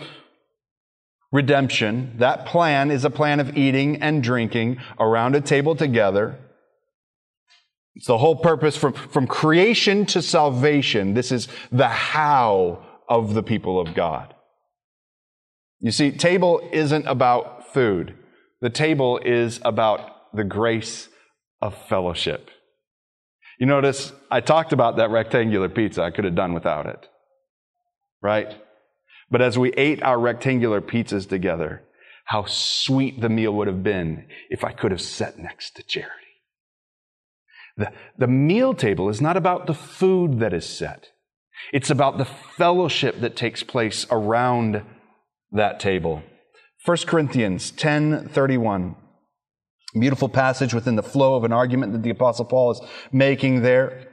redemption, 1.32 2.16
that 2.18 2.46
plan 2.46 2.92
is 2.92 3.04
a 3.04 3.10
plan 3.10 3.40
of 3.40 3.58
eating 3.58 4.02
and 4.02 4.24
drinking 4.24 4.78
around 5.00 5.36
a 5.36 5.42
table 5.42 5.76
together. 5.76 6.40
It's 7.96 8.08
the 8.08 8.18
whole 8.18 8.36
purpose 8.36 8.78
from, 8.78 8.94
from 8.94 9.28
creation 9.28 10.06
to 10.08 10.22
salvation. 10.22 11.14
This 11.14 11.32
is 11.32 11.48
the 11.72 11.88
how 11.88 12.86
of 13.10 13.34
the 13.34 13.44
people 13.44 13.80
of 13.80 13.94
God. 13.94 14.34
You 15.80 15.92
see, 15.92 16.12
table 16.12 16.68
isn't 16.72 17.08
about 17.08 17.74
food. 17.74 18.16
The 18.62 18.70
table 18.70 19.20
is 19.20 19.60
about 19.64 20.34
the 20.34 20.44
grace 20.44 21.10
of 21.62 21.76
fellowship. 21.88 22.50
You 23.60 23.66
notice 23.66 24.14
I 24.30 24.42
talked 24.42 24.74
about 24.74 24.98
that 24.98 25.10
rectangular 25.10 25.70
pizza. 25.70 26.04
I 26.04 26.12
could 26.12 26.26
have 26.26 26.36
done 26.36 26.54
without 26.54 26.86
it. 26.86 27.08
Right? 28.22 28.62
But 29.30 29.42
as 29.42 29.58
we 29.58 29.72
ate 29.74 30.02
our 30.04 30.20
rectangular 30.20 30.82
pizzas 30.82 31.28
together, 31.28 31.84
how 32.26 32.46
sweet 32.46 33.22
the 33.22 33.30
meal 33.30 33.54
would 33.54 33.68
have 33.68 33.84
been 33.84 34.26
if 34.50 34.64
I 34.64 34.72
could 34.72 34.92
have 34.92 35.02
sat 35.02 35.38
next 35.38 35.76
to 35.76 35.84
Charity. 35.84 36.14
The, 37.78 37.92
the 38.18 38.28
meal 38.28 38.74
table 38.74 39.08
is 39.10 39.22
not 39.22 39.38
about 39.38 39.68
the 39.68 39.74
food 39.74 40.40
that 40.40 40.54
is 40.54 40.66
set. 40.66 41.10
It's 41.72 41.90
about 41.90 42.18
the 42.18 42.26
fellowship 42.26 43.20
that 43.22 43.36
takes 43.36 43.64
place 43.64 44.06
around 44.12 44.84
that 45.52 45.80
table. 45.80 46.24
1 46.86 46.98
Corinthians 47.06 47.72
10 47.72 48.30
31. 48.30 48.96
Beautiful 49.94 50.30
passage 50.30 50.74
within 50.74 50.96
the 50.96 51.04
flow 51.04 51.36
of 51.36 51.44
an 51.44 51.54
argument 51.54 51.94
that 51.94 52.04
the 52.04 52.10
apostle 52.10 52.46
Paul 52.46 52.72
is 52.72 52.82
making 53.12 53.62
there. 53.62 54.08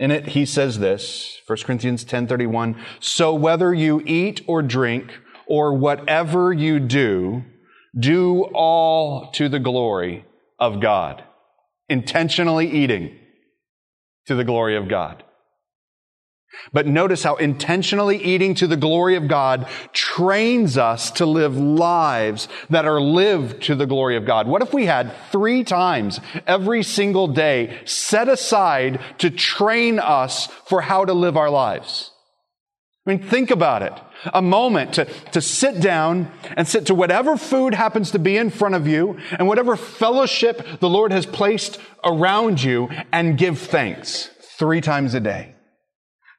In 0.00 0.10
it, 0.10 0.28
he 0.28 0.46
says 0.46 0.78
this, 0.78 1.40
1 1.46 1.58
Corinthians 1.64 2.04
10:31, 2.04 2.74
"So 3.00 3.34
whether 3.34 3.74
you 3.74 4.02
eat 4.06 4.40
or 4.46 4.62
drink 4.62 5.12
or 5.46 5.74
whatever 5.74 6.54
you 6.54 6.80
do, 6.80 7.44
do 7.98 8.44
all 8.54 9.30
to 9.32 9.50
the 9.50 9.58
glory 9.58 10.24
of 10.58 10.80
God." 10.80 11.22
Intentionally 11.90 12.70
eating 12.70 13.14
to 14.26 14.34
the 14.34 14.44
glory 14.44 14.74
of 14.74 14.88
God. 14.88 15.22
But 16.72 16.86
notice 16.86 17.22
how 17.22 17.36
intentionally 17.36 18.22
eating 18.22 18.54
to 18.56 18.66
the 18.66 18.76
glory 18.76 19.16
of 19.16 19.28
God 19.28 19.68
trains 19.92 20.76
us 20.76 21.10
to 21.12 21.26
live 21.26 21.56
lives 21.56 22.48
that 22.68 22.84
are 22.84 23.00
lived 23.00 23.62
to 23.64 23.74
the 23.74 23.86
glory 23.86 24.16
of 24.16 24.26
God. 24.26 24.46
What 24.46 24.62
if 24.62 24.74
we 24.74 24.86
had 24.86 25.12
three 25.30 25.64
times 25.64 26.20
every 26.46 26.82
single 26.82 27.28
day 27.28 27.80
set 27.84 28.28
aside 28.28 29.00
to 29.18 29.30
train 29.30 29.98
us 29.98 30.46
for 30.66 30.80
how 30.80 31.04
to 31.04 31.12
live 31.12 31.36
our 31.36 31.50
lives? 31.50 32.10
I 33.06 33.10
mean, 33.10 33.22
think 33.22 33.50
about 33.50 33.82
it. 33.82 33.94
A 34.34 34.42
moment 34.42 34.94
to, 34.94 35.06
to 35.32 35.40
sit 35.40 35.80
down 35.80 36.30
and 36.56 36.68
sit 36.68 36.86
to 36.86 36.94
whatever 36.94 37.38
food 37.38 37.72
happens 37.72 38.10
to 38.10 38.18
be 38.18 38.36
in 38.36 38.50
front 38.50 38.74
of 38.74 38.86
you 38.86 39.18
and 39.32 39.48
whatever 39.48 39.76
fellowship 39.76 40.80
the 40.80 40.88
Lord 40.90 41.10
has 41.10 41.24
placed 41.24 41.80
around 42.04 42.62
you 42.62 42.90
and 43.10 43.38
give 43.38 43.58
thanks 43.58 44.28
three 44.58 44.82
times 44.82 45.14
a 45.14 45.20
day. 45.20 45.54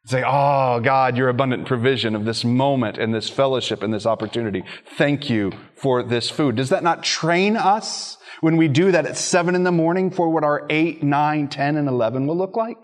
Say, 0.06 0.24
oh, 0.26 0.80
God, 0.80 1.16
your 1.16 1.30
abundant 1.30 1.68
provision 1.68 2.16
of 2.16 2.26
this 2.26 2.44
moment 2.44 2.98
and 2.98 3.14
this 3.14 3.30
fellowship 3.30 3.84
and 3.84 3.94
this 3.94 4.08
opportunity. 4.08 4.64
Thank 4.98 5.30
you 5.30 5.52
for 5.76 6.02
this 6.02 6.30
food. 6.30 6.56
Does 6.56 6.70
that 6.70 6.84
not 6.84 7.04
train 7.04 7.56
us 7.56 8.18
when 8.42 8.58
we 8.58 8.68
do 8.68 8.92
that 8.92 9.06
at 9.06 9.16
seven 9.16 9.54
in 9.54 9.64
the 9.64 9.72
morning 9.72 10.10
for 10.10 10.30
what 10.30 10.44
our 10.44 10.66
eight, 10.72 11.04
nine, 11.04 11.50
ten, 11.50 11.78
and 11.78 11.88
11 11.88 12.26
will 12.26 12.38
look 12.38 12.56
like? 12.56 12.78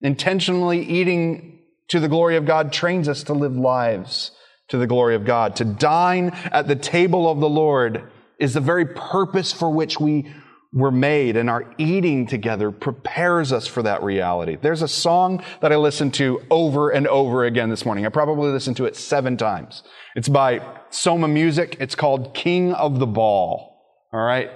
Intentionally 0.00 0.82
eating 0.82 1.58
to 1.88 2.00
the 2.00 2.08
glory 2.08 2.36
of 2.36 2.46
God 2.46 2.72
trains 2.72 3.08
us 3.08 3.22
to 3.24 3.34
live 3.34 3.56
lives 3.56 4.30
to 4.68 4.78
the 4.78 4.86
glory 4.86 5.14
of 5.14 5.24
God. 5.24 5.56
To 5.56 5.64
dine 5.64 6.30
at 6.52 6.68
the 6.68 6.76
table 6.76 7.30
of 7.30 7.38
the 7.40 7.48
Lord 7.48 8.10
is 8.38 8.54
the 8.54 8.60
very 8.60 8.86
purpose 8.86 9.52
for 9.52 9.70
which 9.70 10.00
we 10.00 10.32
were 10.76 10.90
made 10.90 11.38
and 11.38 11.48
our 11.48 11.64
eating 11.78 12.26
together 12.26 12.70
prepares 12.70 13.50
us 13.50 13.66
for 13.66 13.82
that 13.82 14.02
reality. 14.02 14.58
There's 14.60 14.82
a 14.82 14.88
song 14.88 15.42
that 15.62 15.72
I 15.72 15.76
listened 15.76 16.12
to 16.14 16.42
over 16.50 16.90
and 16.90 17.06
over 17.08 17.46
again 17.46 17.70
this 17.70 17.86
morning. 17.86 18.04
I 18.04 18.10
probably 18.10 18.50
listened 18.50 18.76
to 18.76 18.84
it 18.84 18.94
seven 18.94 19.38
times. 19.38 19.82
It's 20.14 20.28
by 20.28 20.60
Soma 20.90 21.28
Music. 21.28 21.78
It's 21.80 21.94
called 21.94 22.34
King 22.34 22.74
of 22.74 22.98
the 22.98 23.06
Ball. 23.06 23.74
All 24.12 24.20
right. 24.20 24.50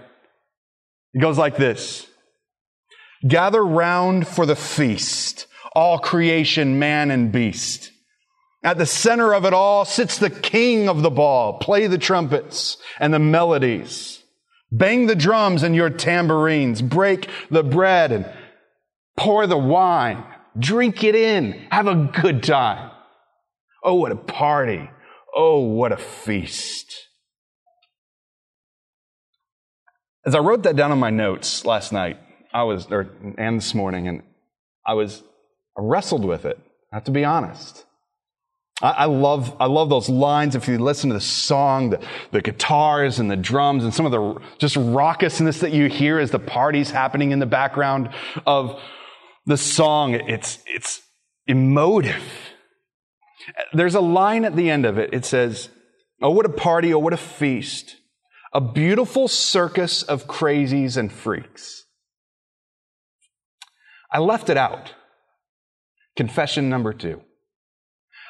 It 1.14 1.20
goes 1.20 1.38
like 1.38 1.56
this. 1.56 2.06
Gather 3.26 3.64
round 3.64 4.28
for 4.28 4.44
the 4.44 4.56
feast, 4.56 5.46
all 5.72 5.98
creation, 5.98 6.78
man 6.78 7.10
and 7.10 7.32
beast. 7.32 7.92
At 8.62 8.76
the 8.76 8.84
center 8.84 9.32
of 9.32 9.46
it 9.46 9.54
all 9.54 9.86
sits 9.86 10.18
the 10.18 10.28
king 10.28 10.90
of 10.90 11.00
the 11.00 11.10
ball. 11.10 11.58
Play 11.60 11.86
the 11.86 11.96
trumpets 11.96 12.76
and 12.98 13.12
the 13.14 13.18
melodies. 13.18 14.19
Bang 14.72 15.06
the 15.06 15.16
drums 15.16 15.62
and 15.62 15.74
your 15.74 15.90
tambourines. 15.90 16.82
Break 16.82 17.28
the 17.50 17.62
bread 17.62 18.12
and 18.12 18.30
pour 19.16 19.46
the 19.46 19.58
wine. 19.58 20.24
Drink 20.58 21.02
it 21.04 21.14
in. 21.14 21.52
Have 21.70 21.86
a 21.86 21.94
good 21.94 22.42
time. 22.42 22.90
Oh, 23.82 23.94
what 23.94 24.12
a 24.12 24.16
party. 24.16 24.90
Oh, 25.34 25.60
what 25.60 25.92
a 25.92 25.96
feast. 25.96 27.08
As 30.26 30.34
I 30.34 30.38
wrote 30.38 30.64
that 30.64 30.76
down 30.76 30.92
on 30.92 30.98
my 30.98 31.10
notes 31.10 31.64
last 31.64 31.92
night, 31.92 32.18
I 32.52 32.64
was, 32.64 32.86
or, 32.90 33.10
and 33.38 33.58
this 33.58 33.74
morning, 33.74 34.06
and 34.06 34.22
I 34.86 34.94
was, 34.94 35.22
I 35.78 35.82
wrestled 35.82 36.24
with 36.24 36.44
it. 36.44 36.58
I 36.92 36.96
have 36.96 37.04
to 37.04 37.10
be 37.10 37.24
honest. 37.24 37.84
I, 38.82 39.04
love, 39.04 39.54
I 39.60 39.66
love 39.66 39.90
those 39.90 40.08
lines. 40.08 40.56
If 40.56 40.66
you 40.66 40.78
listen 40.78 41.10
to 41.10 41.14
the 41.14 41.20
song, 41.20 41.90
the, 41.90 42.00
the 42.30 42.40
guitars 42.40 43.18
and 43.18 43.30
the 43.30 43.36
drums 43.36 43.84
and 43.84 43.92
some 43.92 44.06
of 44.06 44.12
the 44.12 44.40
just 44.58 44.76
raucousness 44.76 45.60
that 45.60 45.72
you 45.72 45.88
hear 45.88 46.18
as 46.18 46.30
the 46.30 46.38
party's 46.38 46.90
happening 46.90 47.30
in 47.30 47.40
the 47.40 47.46
background 47.46 48.08
of 48.46 48.80
the 49.44 49.58
song, 49.58 50.14
it's, 50.14 50.60
it's 50.66 51.02
emotive. 51.46 52.22
There's 53.74 53.94
a 53.94 54.00
line 54.00 54.46
at 54.46 54.56
the 54.56 54.70
end 54.70 54.86
of 54.86 54.96
it. 54.96 55.12
It 55.12 55.26
says, 55.26 55.68
Oh, 56.22 56.30
what 56.30 56.46
a 56.46 56.50
party. 56.50 56.92
Oh, 56.92 56.98
what 56.98 57.12
a 57.12 57.18
feast. 57.18 57.96
A 58.52 58.60
beautiful 58.60 59.28
circus 59.28 60.02
of 60.02 60.26
crazies 60.26 60.96
and 60.96 61.12
freaks. 61.12 61.84
I 64.12 64.18
left 64.18 64.50
it 64.50 64.56
out. 64.56 64.94
Confession 66.16 66.68
number 66.68 66.92
two. 66.92 67.22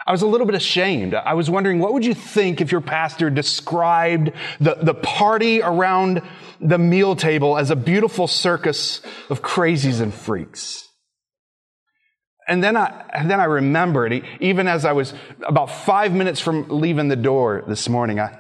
I 0.06 0.12
was 0.12 0.22
a 0.22 0.26
little 0.26 0.46
bit 0.46 0.56
ashamed. 0.56 1.14
I 1.14 1.34
was 1.34 1.50
wondering, 1.50 1.78
what 1.78 1.92
would 1.92 2.04
you 2.04 2.14
think 2.14 2.60
if 2.60 2.72
your 2.72 2.80
pastor 2.80 3.30
described 3.30 4.32
the, 4.58 4.76
the 4.80 4.94
party 4.94 5.62
around 5.62 6.22
the 6.60 6.78
meal 6.78 7.14
table 7.16 7.58
as 7.58 7.70
a 7.70 7.76
beautiful 7.76 8.26
circus 8.26 9.02
of 9.28 9.42
crazies 9.42 10.00
and 10.00 10.12
freaks? 10.12 10.88
And 12.48 12.64
then 12.64 12.76
I, 12.76 13.04
and 13.12 13.30
then 13.30 13.38
I 13.38 13.44
remembered, 13.44 14.24
even 14.40 14.66
as 14.66 14.84
I 14.84 14.92
was 14.92 15.12
about 15.46 15.70
five 15.70 16.12
minutes 16.12 16.40
from 16.40 16.68
leaving 16.68 17.08
the 17.08 17.16
door 17.16 17.62
this 17.68 17.88
morning, 17.88 18.18
I, 18.18 18.38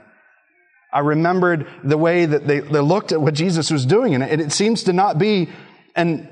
I 0.92 1.00
remembered 1.00 1.68
the 1.84 1.98
way 1.98 2.26
that 2.26 2.46
they, 2.46 2.60
they 2.60 2.80
looked 2.80 3.12
at 3.12 3.20
what 3.20 3.34
Jesus 3.34 3.70
was 3.70 3.86
doing, 3.86 4.14
and 4.14 4.24
it, 4.24 4.40
it 4.40 4.52
seems 4.52 4.84
to 4.84 4.92
not 4.92 5.18
be 5.18 5.50
an, 5.94 6.28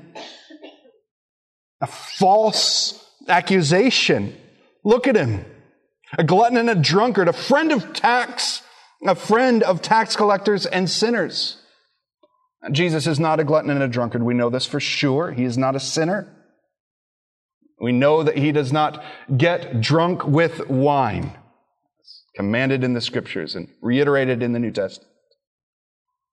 a 1.79 1.87
false 1.87 3.01
accusation. 3.29 4.35
Look 4.83 5.07
at 5.07 5.15
him. 5.15 5.45
A 6.17 6.23
glutton 6.23 6.57
and 6.57 6.69
a 6.69 6.75
drunkard, 6.75 7.27
a 7.27 7.33
friend 7.33 7.71
of 7.71 7.93
tax, 7.93 8.63
a 9.05 9.15
friend 9.15 9.61
of 9.63 9.81
tax 9.81 10.15
collectors 10.15 10.65
and 10.65 10.89
sinners. 10.89 11.57
Jesus 12.71 13.07
is 13.07 13.19
not 13.19 13.39
a 13.39 13.43
glutton 13.43 13.69
and 13.69 13.83
a 13.83 13.87
drunkard. 13.87 14.23
We 14.23 14.33
know 14.33 14.49
this 14.49 14.65
for 14.65 14.79
sure. 14.79 15.31
He 15.31 15.43
is 15.43 15.57
not 15.57 15.75
a 15.75 15.79
sinner. 15.79 16.35
We 17.79 17.91
know 17.91 18.23
that 18.23 18.37
he 18.37 18.51
does 18.51 18.73
not 18.73 19.03
get 19.37 19.79
drunk 19.79 20.25
with 20.25 20.67
wine 20.69 21.37
commanded 22.35 22.83
in 22.83 22.93
the 22.93 23.01
scriptures 23.01 23.55
and 23.55 23.69
reiterated 23.81 24.43
in 24.43 24.53
the 24.53 24.59
New 24.59 24.71
Testament. 24.71 25.09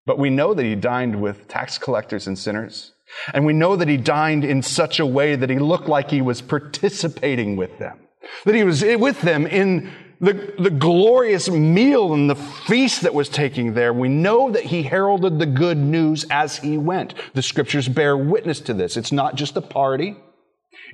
But 0.04 0.18
we 0.18 0.30
know 0.30 0.54
that 0.54 0.62
he 0.62 0.76
dined 0.76 1.20
with 1.20 1.48
tax 1.48 1.78
collectors 1.78 2.26
and 2.26 2.38
sinners. 2.38 2.92
And 3.34 3.44
we 3.44 3.52
know 3.52 3.76
that 3.76 3.88
he 3.88 3.96
dined 3.96 4.44
in 4.44 4.62
such 4.62 5.00
a 5.00 5.06
way 5.06 5.36
that 5.36 5.50
he 5.50 5.58
looked 5.58 5.88
like 5.88 6.10
he 6.10 6.22
was 6.22 6.40
participating 6.40 7.56
with 7.56 7.78
them. 7.78 7.98
That 8.44 8.54
he 8.54 8.64
was 8.64 8.82
with 8.82 9.20
them 9.22 9.46
in 9.46 9.90
the, 10.20 10.54
the 10.58 10.70
glorious 10.70 11.50
meal 11.50 12.14
and 12.14 12.30
the 12.30 12.36
feast 12.36 13.02
that 13.02 13.14
was 13.14 13.28
taking 13.28 13.74
there. 13.74 13.92
We 13.92 14.08
know 14.08 14.50
that 14.50 14.64
he 14.64 14.82
heralded 14.82 15.38
the 15.38 15.46
good 15.46 15.76
news 15.76 16.24
as 16.30 16.58
he 16.58 16.78
went. 16.78 17.14
The 17.34 17.42
scriptures 17.42 17.88
bear 17.88 18.16
witness 18.16 18.60
to 18.60 18.74
this. 18.74 18.96
It's 18.96 19.12
not 19.12 19.34
just 19.34 19.56
a 19.56 19.62
party. 19.62 20.16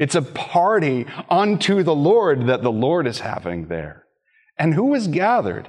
It's 0.01 0.14
a 0.14 0.23
party 0.23 1.07
unto 1.31 1.83
the 1.83 1.95
Lord 1.95 2.47
that 2.47 2.62
the 2.62 2.73
Lord 2.73 3.07
is 3.07 3.21
having 3.21 3.68
there. 3.68 4.05
And 4.59 4.75
who 4.75 4.87
was 4.87 5.07
gathered? 5.09 5.68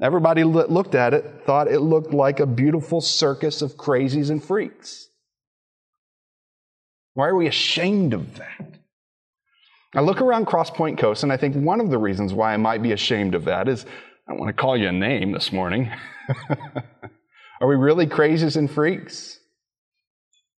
Everybody 0.00 0.44
looked 0.44 0.94
at 0.94 1.14
it, 1.14 1.42
thought 1.44 1.68
it 1.68 1.80
looked 1.80 2.12
like 2.12 2.38
a 2.38 2.46
beautiful 2.46 3.00
circus 3.00 3.62
of 3.62 3.76
crazies 3.76 4.30
and 4.30 4.42
freaks. 4.42 5.08
Why 7.14 7.26
are 7.26 7.36
we 7.36 7.48
ashamed 7.48 8.14
of 8.14 8.36
that? 8.36 8.77
I 9.98 10.00
look 10.00 10.20
around 10.20 10.46
Crosspoint 10.46 10.96
Coast, 10.96 11.24
and 11.24 11.32
I 11.32 11.36
think 11.36 11.56
one 11.56 11.80
of 11.80 11.90
the 11.90 11.98
reasons 11.98 12.32
why 12.32 12.54
I 12.54 12.56
might 12.56 12.84
be 12.84 12.92
ashamed 12.92 13.34
of 13.34 13.46
that 13.46 13.66
is 13.66 13.84
I 14.28 14.34
want 14.34 14.48
to 14.48 14.52
call 14.52 14.76
you 14.76 14.86
a 14.86 14.92
name 14.92 15.32
this 15.32 15.50
morning. 15.50 15.90
are 17.60 17.66
we 17.66 17.74
really 17.74 18.06
crazies 18.06 18.56
and 18.56 18.70
freaks? 18.70 19.40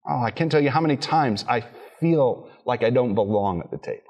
Oh, 0.06 0.20
I 0.22 0.30
can't 0.30 0.52
tell 0.52 0.60
you 0.60 0.68
how 0.68 0.82
many 0.82 0.98
times 0.98 1.46
I 1.48 1.64
feel 2.00 2.50
like 2.66 2.82
I 2.82 2.90
don't 2.90 3.14
belong 3.14 3.60
at 3.60 3.70
the 3.70 3.78
table. 3.78 4.09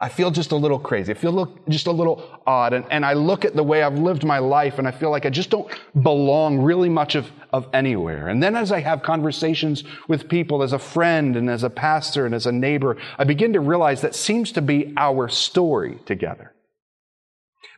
I 0.00 0.08
feel 0.08 0.30
just 0.30 0.52
a 0.52 0.56
little 0.56 0.78
crazy. 0.78 1.10
I 1.10 1.16
feel 1.16 1.52
just 1.68 1.88
a 1.88 1.92
little 1.92 2.40
odd. 2.46 2.72
And, 2.72 2.84
and 2.88 3.04
I 3.04 3.14
look 3.14 3.44
at 3.44 3.56
the 3.56 3.64
way 3.64 3.82
I've 3.82 3.98
lived 3.98 4.24
my 4.24 4.38
life 4.38 4.78
and 4.78 4.86
I 4.86 4.92
feel 4.92 5.10
like 5.10 5.26
I 5.26 5.30
just 5.30 5.50
don't 5.50 5.68
belong 6.00 6.60
really 6.60 6.88
much 6.88 7.16
of, 7.16 7.32
of 7.52 7.66
anywhere. 7.74 8.28
And 8.28 8.40
then 8.40 8.54
as 8.54 8.70
I 8.70 8.78
have 8.78 9.02
conversations 9.02 9.82
with 10.06 10.28
people 10.28 10.62
as 10.62 10.72
a 10.72 10.78
friend 10.78 11.36
and 11.36 11.50
as 11.50 11.64
a 11.64 11.70
pastor 11.70 12.26
and 12.26 12.34
as 12.34 12.46
a 12.46 12.52
neighbor, 12.52 12.96
I 13.18 13.24
begin 13.24 13.54
to 13.54 13.60
realize 13.60 14.02
that 14.02 14.14
seems 14.14 14.52
to 14.52 14.62
be 14.62 14.94
our 14.96 15.28
story 15.28 15.98
together. 16.06 16.54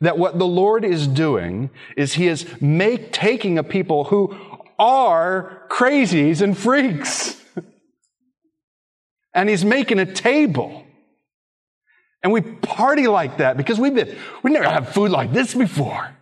That 0.02 0.18
what 0.18 0.38
the 0.38 0.46
Lord 0.46 0.84
is 0.84 1.06
doing 1.06 1.70
is 1.96 2.14
He 2.14 2.28
is 2.28 2.60
make, 2.60 3.12
taking 3.12 3.56
a 3.56 3.64
people 3.64 4.04
who 4.04 4.36
are 4.78 5.66
crazies 5.70 6.42
and 6.42 6.56
freaks. 6.56 7.42
and 9.34 9.48
He's 9.48 9.64
making 9.64 9.98
a 9.98 10.12
table 10.12 10.84
and 12.22 12.32
we 12.32 12.42
party 12.42 13.06
like 13.06 13.38
that 13.38 13.56
because 13.56 13.78
we've 13.78 13.94
been, 13.94 14.16
we've 14.42 14.52
never 14.52 14.68
had 14.68 14.88
food 14.88 15.10
like 15.10 15.32
this 15.32 15.54
before. 15.54 16.14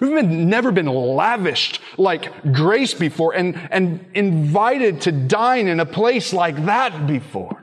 We've 0.00 0.14
been, 0.14 0.48
never 0.48 0.72
been 0.72 0.86
lavished 0.86 1.80
like 1.98 2.52
grace 2.52 2.94
before 2.94 3.34
and, 3.34 3.56
and 3.70 4.06
invited 4.14 5.02
to 5.02 5.12
dine 5.12 5.68
in 5.68 5.78
a 5.78 5.86
place 5.86 6.32
like 6.32 6.64
that 6.66 7.06
before. 7.06 7.60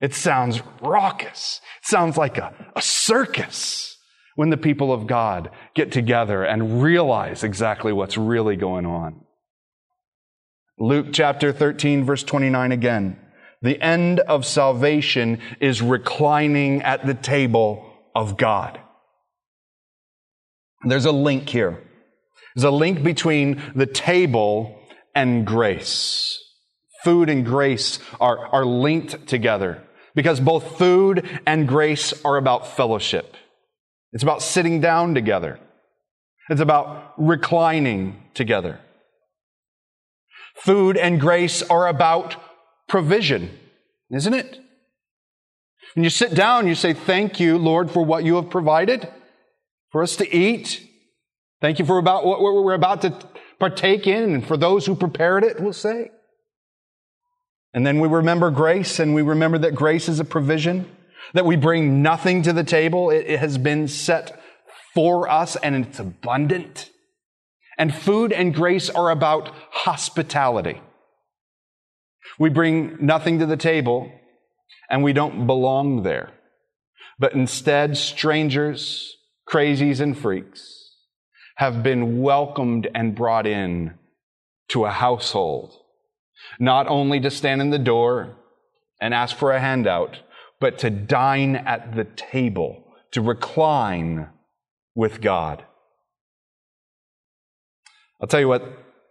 It 0.00 0.14
sounds 0.14 0.60
raucous. 0.82 1.60
It 1.82 1.86
sounds 1.88 2.16
like 2.16 2.38
a, 2.38 2.54
a 2.76 2.82
circus 2.82 3.96
when 4.34 4.50
the 4.50 4.56
people 4.56 4.92
of 4.92 5.06
God 5.06 5.50
get 5.74 5.92
together 5.92 6.44
and 6.44 6.82
realize 6.82 7.44
exactly 7.44 7.92
what's 7.92 8.16
really 8.16 8.56
going 8.56 8.86
on. 8.86 9.20
Luke 10.78 11.08
chapter 11.12 11.52
13 11.52 12.04
verse 12.04 12.22
29 12.22 12.72
again. 12.72 13.18
The 13.62 13.80
end 13.80 14.20
of 14.20 14.46
salvation 14.46 15.40
is 15.60 15.82
reclining 15.82 16.82
at 16.82 17.06
the 17.06 17.14
table 17.14 17.84
of 18.14 18.36
God. 18.36 18.80
There's 20.84 21.04
a 21.04 21.12
link 21.12 21.48
here. 21.48 21.82
There's 22.54 22.64
a 22.64 22.70
link 22.70 23.02
between 23.02 23.62
the 23.74 23.86
table 23.86 24.80
and 25.14 25.46
grace. 25.46 26.38
Food 27.04 27.28
and 27.28 27.44
grace 27.44 27.98
are, 28.20 28.46
are 28.48 28.64
linked 28.64 29.26
together 29.26 29.82
because 30.14 30.40
both 30.40 30.78
food 30.78 31.28
and 31.46 31.68
grace 31.68 32.12
are 32.24 32.36
about 32.36 32.76
fellowship. 32.76 33.36
It's 34.12 34.22
about 34.22 34.42
sitting 34.42 34.80
down 34.80 35.14
together. 35.14 35.60
It's 36.48 36.60
about 36.60 37.14
reclining 37.16 38.22
together. 38.34 38.80
Food 40.56 40.96
and 40.96 41.20
grace 41.20 41.62
are 41.62 41.86
about 41.86 42.36
provision, 42.90 43.56
isn't 44.10 44.34
it? 44.34 44.58
When 45.94 46.04
you 46.04 46.10
sit 46.10 46.34
down, 46.34 46.66
you 46.66 46.74
say, 46.74 46.92
Thank 46.92 47.40
you, 47.40 47.56
Lord, 47.56 47.90
for 47.90 48.04
what 48.04 48.24
you 48.24 48.34
have 48.34 48.50
provided 48.50 49.08
for 49.90 50.02
us 50.02 50.16
to 50.16 50.36
eat. 50.36 50.86
Thank 51.60 51.78
you 51.78 51.84
for 51.84 51.98
about 51.98 52.26
what 52.26 52.40
we're 52.40 52.74
about 52.74 53.02
to 53.02 53.16
partake 53.58 54.06
in, 54.06 54.34
and 54.34 54.46
for 54.46 54.56
those 54.56 54.86
who 54.86 54.94
prepared 54.94 55.44
it, 55.44 55.60
we'll 55.60 55.72
say. 55.72 56.10
And 57.72 57.86
then 57.86 58.00
we 58.00 58.08
remember 58.08 58.50
grace, 58.50 58.98
and 58.98 59.14
we 59.14 59.22
remember 59.22 59.58
that 59.58 59.74
grace 59.74 60.08
is 60.08 60.18
a 60.18 60.24
provision, 60.24 60.90
that 61.34 61.46
we 61.46 61.56
bring 61.56 62.02
nothing 62.02 62.42
to 62.42 62.52
the 62.52 62.64
table. 62.64 63.10
It, 63.10 63.38
has 63.38 63.56
been 63.56 63.86
set 63.86 64.40
for 64.94 65.28
us, 65.28 65.54
and 65.56 65.86
it's 65.86 66.00
abundant. 66.00 66.90
And 67.78 67.94
food 67.94 68.32
and 68.32 68.52
grace 68.52 68.90
are 68.90 69.10
about 69.10 69.52
hospitality. 69.70 70.80
We 72.40 72.48
bring 72.48 72.96
nothing 72.98 73.38
to 73.40 73.46
the 73.46 73.58
table 73.58 74.10
and 74.88 75.04
we 75.04 75.12
don't 75.12 75.46
belong 75.46 76.04
there. 76.04 76.30
But 77.18 77.34
instead, 77.34 77.98
strangers, 77.98 79.14
crazies, 79.46 80.00
and 80.00 80.16
freaks 80.16 80.96
have 81.56 81.82
been 81.82 82.22
welcomed 82.22 82.88
and 82.94 83.14
brought 83.14 83.46
in 83.46 83.92
to 84.68 84.86
a 84.86 84.90
household, 84.90 85.74
not 86.58 86.86
only 86.88 87.20
to 87.20 87.30
stand 87.30 87.60
in 87.60 87.68
the 87.68 87.78
door 87.78 88.36
and 89.02 89.12
ask 89.12 89.36
for 89.36 89.52
a 89.52 89.60
handout, 89.60 90.20
but 90.60 90.78
to 90.78 90.88
dine 90.88 91.56
at 91.56 91.94
the 91.94 92.04
table, 92.04 92.82
to 93.12 93.20
recline 93.20 94.30
with 94.94 95.20
God. 95.20 95.62
I'll 98.18 98.28
tell 98.28 98.40
you 98.40 98.48
what, 98.48 98.64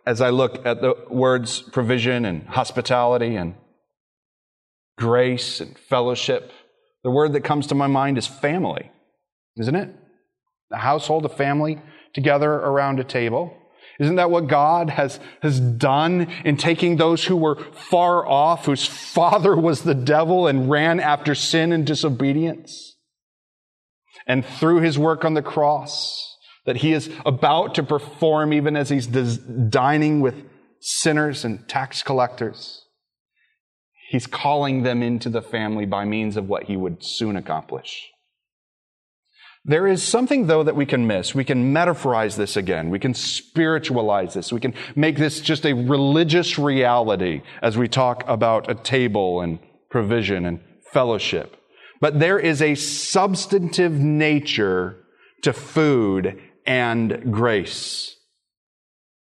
as 0.05 0.21
I 0.21 0.29
look 0.29 0.65
at 0.65 0.81
the 0.81 0.95
words 1.09 1.61
provision 1.61 2.25
and 2.25 2.47
hospitality 2.47 3.35
and 3.35 3.55
grace 4.97 5.61
and 5.61 5.77
fellowship, 5.77 6.51
the 7.03 7.11
word 7.11 7.33
that 7.33 7.43
comes 7.43 7.67
to 7.67 7.75
my 7.75 7.87
mind 7.87 8.17
is 8.17 8.27
family, 8.27 8.91
isn't 9.57 9.75
it? 9.75 9.95
A 10.71 10.77
household, 10.77 11.25
a 11.25 11.29
family 11.29 11.81
together 12.13 12.51
around 12.51 12.99
a 12.99 13.03
table. 13.03 13.55
Isn't 13.99 14.15
that 14.15 14.31
what 14.31 14.47
God 14.47 14.89
has, 14.89 15.19
has 15.41 15.59
done 15.59 16.21
in 16.45 16.55
taking 16.55 16.95
those 16.95 17.25
who 17.25 17.35
were 17.35 17.61
far 17.73 18.25
off, 18.25 18.65
whose 18.65 18.85
father 18.85 19.55
was 19.55 19.81
the 19.81 19.95
devil 19.95 20.47
and 20.47 20.69
ran 20.69 20.99
after 20.99 21.35
sin 21.35 21.73
and 21.73 21.85
disobedience? 21.85 22.95
And 24.25 24.45
through 24.45 24.81
his 24.81 24.97
work 24.97 25.25
on 25.25 25.33
the 25.33 25.41
cross, 25.41 26.28
that 26.65 26.77
he 26.77 26.93
is 26.93 27.09
about 27.25 27.75
to 27.75 27.83
perform 27.83 28.53
even 28.53 28.75
as 28.75 28.89
he's 28.89 29.07
dining 29.07 30.21
with 30.21 30.35
sinners 30.79 31.43
and 31.43 31.67
tax 31.67 32.03
collectors, 32.03 32.85
he's 34.09 34.27
calling 34.27 34.83
them 34.83 35.01
into 35.01 35.29
the 35.29 35.41
family 35.41 35.85
by 35.85 36.05
means 36.05 36.37
of 36.37 36.47
what 36.47 36.63
he 36.63 36.77
would 36.77 36.97
soon 37.01 37.35
accomplish. 37.35 38.09
There 39.65 39.87
is 39.87 40.01
something, 40.01 40.47
though, 40.47 40.63
that 40.63 40.75
we 40.75 40.85
can 40.85 41.05
miss. 41.05 41.35
We 41.35 41.43
can 41.43 41.73
metaphorize 41.73 42.37
this 42.37 42.55
again. 42.55 42.89
We 42.89 42.97
can 42.97 43.13
spiritualize 43.13 44.33
this. 44.33 44.53
We 44.53 44.61
can 44.61 44.73
make 44.95 45.17
this 45.17 45.41
just 45.41 45.65
a 45.65 45.73
religious 45.73 46.57
reality 46.57 47.41
as 47.61 47.77
we 47.77 47.87
talk 47.87 48.23
about 48.25 48.71
a 48.71 48.75
table 48.75 49.41
and 49.41 49.59
provision 49.89 50.45
and 50.45 50.61
fellowship. 50.93 51.57
But 51.99 52.19
there 52.19 52.39
is 52.39 52.61
a 52.61 52.75
substantive 52.75 53.91
nature 53.91 54.95
to 55.43 55.51
food 55.51 56.41
and 56.69 57.33
grace. 57.33 58.15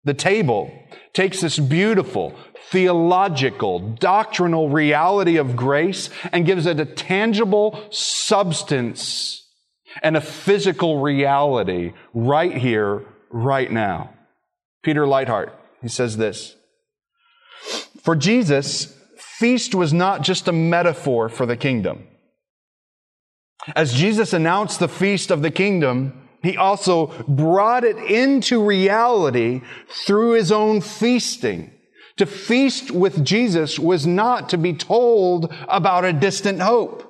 The 0.03 0.13
table 0.13 0.69
takes 1.13 1.39
this 1.39 1.57
beautiful, 1.57 2.35
theological, 2.69 3.79
doctrinal 3.79 4.69
reality 4.69 5.37
of 5.37 5.55
grace 5.55 6.09
and 6.33 6.45
gives 6.45 6.65
it 6.65 6.81
a 6.81 6.85
tangible 6.85 7.81
substance 7.89 9.47
and 10.03 10.17
a 10.17 10.21
physical 10.21 10.99
reality 10.99 11.93
right 12.13 12.55
here, 12.55 13.05
right 13.31 13.71
now. 13.71 14.13
Peter 14.83 15.05
Leithart, 15.05 15.51
he 15.81 15.87
says 15.87 16.17
this. 16.17 16.53
For 18.01 18.17
Jesus, 18.17 18.93
feast 19.17 19.73
was 19.73 19.93
not 19.93 20.21
just 20.21 20.49
a 20.49 20.53
metaphor 20.53 21.29
for 21.29 21.45
the 21.45 21.57
kingdom. 21.57 22.07
As 23.73 23.93
Jesus 23.93 24.33
announced 24.33 24.79
the 24.79 24.89
feast 24.89 25.31
of 25.31 25.41
the 25.41 25.51
kingdom, 25.51 26.26
he 26.47 26.55
also 26.55 27.07
brought 27.27 27.83
it 27.83 27.97
into 27.97 28.63
reality 28.63 29.61
through 29.89 30.31
his 30.31 30.49
own 30.49 30.79
feasting. 30.79 31.73
To 32.15 32.25
feast 32.25 32.89
with 32.89 33.25
Jesus 33.25 33.77
was 33.77 34.07
not 34.07 34.47
to 34.49 34.57
be 34.57 34.73
told 34.73 35.53
about 35.67 36.05
a 36.05 36.13
distant 36.13 36.61
hope. 36.61 37.03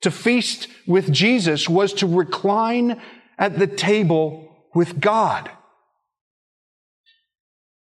To 0.00 0.10
feast 0.10 0.66
with 0.84 1.12
Jesus 1.12 1.68
was 1.68 1.92
to 1.94 2.08
recline 2.08 3.00
at 3.38 3.56
the 3.56 3.68
table 3.68 4.52
with 4.74 5.00
God. 5.00 5.48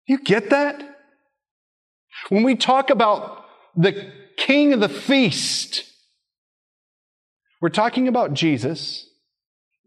You 0.06 0.18
get 0.18 0.48
that? 0.48 0.82
When 2.30 2.44
we 2.44 2.56
talk 2.56 2.88
about 2.88 3.44
the 3.76 4.10
king 4.38 4.72
of 4.72 4.80
the 4.80 4.88
feast, 4.88 5.84
we're 7.60 7.68
talking 7.68 8.08
about 8.08 8.32
Jesus 8.32 9.07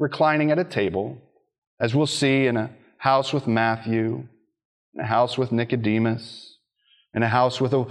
reclining 0.02 0.52
at 0.52 0.60
a 0.60 0.64
table, 0.64 1.22
as 1.80 1.94
we'll 1.94 2.08
see 2.08 2.48
in 2.48 2.58
a 2.58 2.72
house 2.98 3.32
with 3.32 3.48
Matthew, 3.48 4.28
in 4.96 5.02
a 5.02 5.06
house 5.06 5.38
with 5.38 5.52
Nicodemus, 5.52 6.58
in 7.14 7.24
a 7.24 7.30
house 7.30 7.62
with 7.62 7.74
a, 7.74 7.86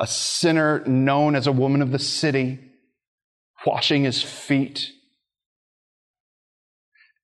a 0.00 0.06
sinner 0.06 0.82
known 0.86 1.36
as 1.36 1.46
a 1.46 1.52
woman 1.52 1.82
of 1.82 1.92
the 1.92 1.98
city 1.98 2.58
washing 3.66 4.04
his 4.04 4.22
feet. 4.22 4.90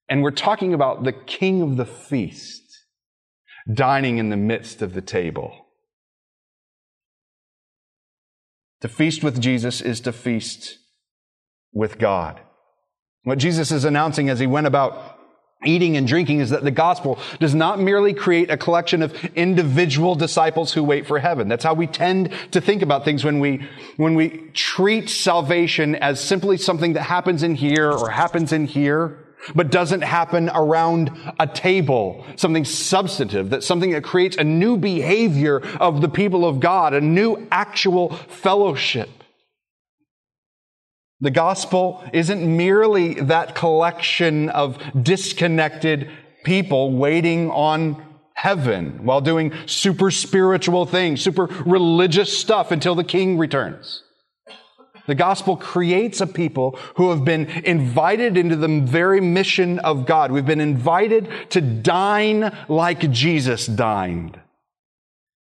And 0.08 0.22
we're 0.22 0.30
talking 0.30 0.74
about 0.74 1.04
the 1.04 1.12
king 1.12 1.62
of 1.62 1.76
the 1.76 1.86
feast 1.86 2.62
dining 3.72 4.18
in 4.18 4.28
the 4.28 4.36
midst 4.36 4.82
of 4.82 4.92
the 4.92 5.00
table. 5.00 5.66
To 8.82 8.88
feast 8.88 9.24
with 9.24 9.40
Jesus 9.40 9.80
is 9.80 10.00
to 10.02 10.12
feast 10.12 10.78
with 11.72 11.98
God. 11.98 12.40
What 13.26 13.38
Jesus 13.38 13.72
is 13.72 13.84
announcing 13.84 14.28
as 14.28 14.38
he 14.38 14.46
went 14.46 14.68
about 14.68 15.18
eating 15.64 15.96
and 15.96 16.06
drinking 16.06 16.38
is 16.38 16.50
that 16.50 16.62
the 16.62 16.70
gospel 16.70 17.18
does 17.40 17.56
not 17.56 17.80
merely 17.80 18.14
create 18.14 18.52
a 18.52 18.56
collection 18.56 19.02
of 19.02 19.12
individual 19.34 20.14
disciples 20.14 20.72
who 20.72 20.84
wait 20.84 21.08
for 21.08 21.18
heaven. 21.18 21.48
That's 21.48 21.64
how 21.64 21.74
we 21.74 21.88
tend 21.88 22.32
to 22.52 22.60
think 22.60 22.82
about 22.82 23.04
things 23.04 23.24
when 23.24 23.40
we, 23.40 23.66
when 23.96 24.14
we 24.14 24.28
treat 24.54 25.10
salvation 25.10 25.96
as 25.96 26.20
simply 26.20 26.56
something 26.56 26.92
that 26.92 27.02
happens 27.02 27.42
in 27.42 27.56
here 27.56 27.90
or 27.90 28.10
happens 28.10 28.52
in 28.52 28.64
here, 28.64 29.18
but 29.56 29.72
doesn't 29.72 30.02
happen 30.02 30.48
around 30.54 31.10
a 31.40 31.48
table, 31.48 32.24
something 32.36 32.64
substantive, 32.64 33.50
that 33.50 33.64
something 33.64 33.90
that 33.90 34.04
creates 34.04 34.36
a 34.36 34.44
new 34.44 34.76
behavior 34.76 35.66
of 35.80 36.00
the 36.00 36.08
people 36.08 36.46
of 36.46 36.60
God, 36.60 36.94
a 36.94 37.00
new 37.00 37.44
actual 37.50 38.14
fellowship. 38.14 39.10
The 41.20 41.30
gospel 41.30 42.04
isn't 42.12 42.56
merely 42.56 43.14
that 43.14 43.54
collection 43.54 44.50
of 44.50 44.78
disconnected 45.02 46.10
people 46.44 46.92
waiting 46.92 47.50
on 47.50 48.04
heaven 48.34 49.04
while 49.04 49.22
doing 49.22 49.52
super 49.64 50.10
spiritual 50.10 50.84
things, 50.84 51.22
super 51.22 51.46
religious 51.64 52.38
stuff 52.38 52.70
until 52.70 52.94
the 52.94 53.04
king 53.04 53.38
returns. 53.38 54.02
The 55.06 55.14
gospel 55.14 55.56
creates 55.56 56.20
a 56.20 56.26
people 56.26 56.78
who 56.96 57.10
have 57.10 57.24
been 57.24 57.46
invited 57.46 58.36
into 58.36 58.56
the 58.56 58.80
very 58.80 59.20
mission 59.20 59.78
of 59.78 60.04
God. 60.04 60.32
We've 60.32 60.44
been 60.44 60.60
invited 60.60 61.28
to 61.50 61.60
dine 61.60 62.54
like 62.68 63.10
Jesus 63.10 63.66
dined. 63.66 64.38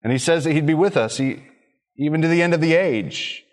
And 0.02 0.12
he 0.12 0.18
says 0.18 0.44
that 0.44 0.52
he'd 0.52 0.66
be 0.66 0.74
with 0.74 0.96
us 0.96 1.20
even 1.20 2.22
to 2.22 2.28
the 2.28 2.42
end 2.42 2.54
of 2.54 2.60
the 2.60 2.74
age. 2.74 3.44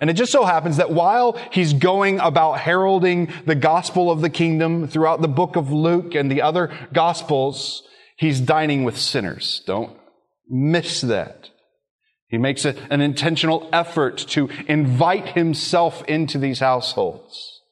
And 0.00 0.10
it 0.10 0.14
just 0.14 0.32
so 0.32 0.44
happens 0.44 0.76
that 0.78 0.90
while 0.90 1.38
he's 1.52 1.72
going 1.72 2.18
about 2.20 2.60
heralding 2.60 3.32
the 3.46 3.54
gospel 3.54 4.10
of 4.10 4.20
the 4.20 4.30
kingdom 4.30 4.88
throughout 4.88 5.22
the 5.22 5.28
book 5.28 5.56
of 5.56 5.72
Luke 5.72 6.14
and 6.14 6.30
the 6.30 6.42
other 6.42 6.72
gospels, 6.92 7.82
he's 8.16 8.40
dining 8.40 8.84
with 8.84 8.98
sinners. 8.98 9.62
Don't 9.66 9.96
miss 10.48 11.00
that. 11.02 11.50
He 12.28 12.38
makes 12.38 12.64
a, 12.64 12.74
an 12.90 13.00
intentional 13.00 13.68
effort 13.72 14.18
to 14.28 14.48
invite 14.66 15.28
himself 15.30 16.04
into 16.04 16.38
these 16.38 16.58
households. 16.58 17.62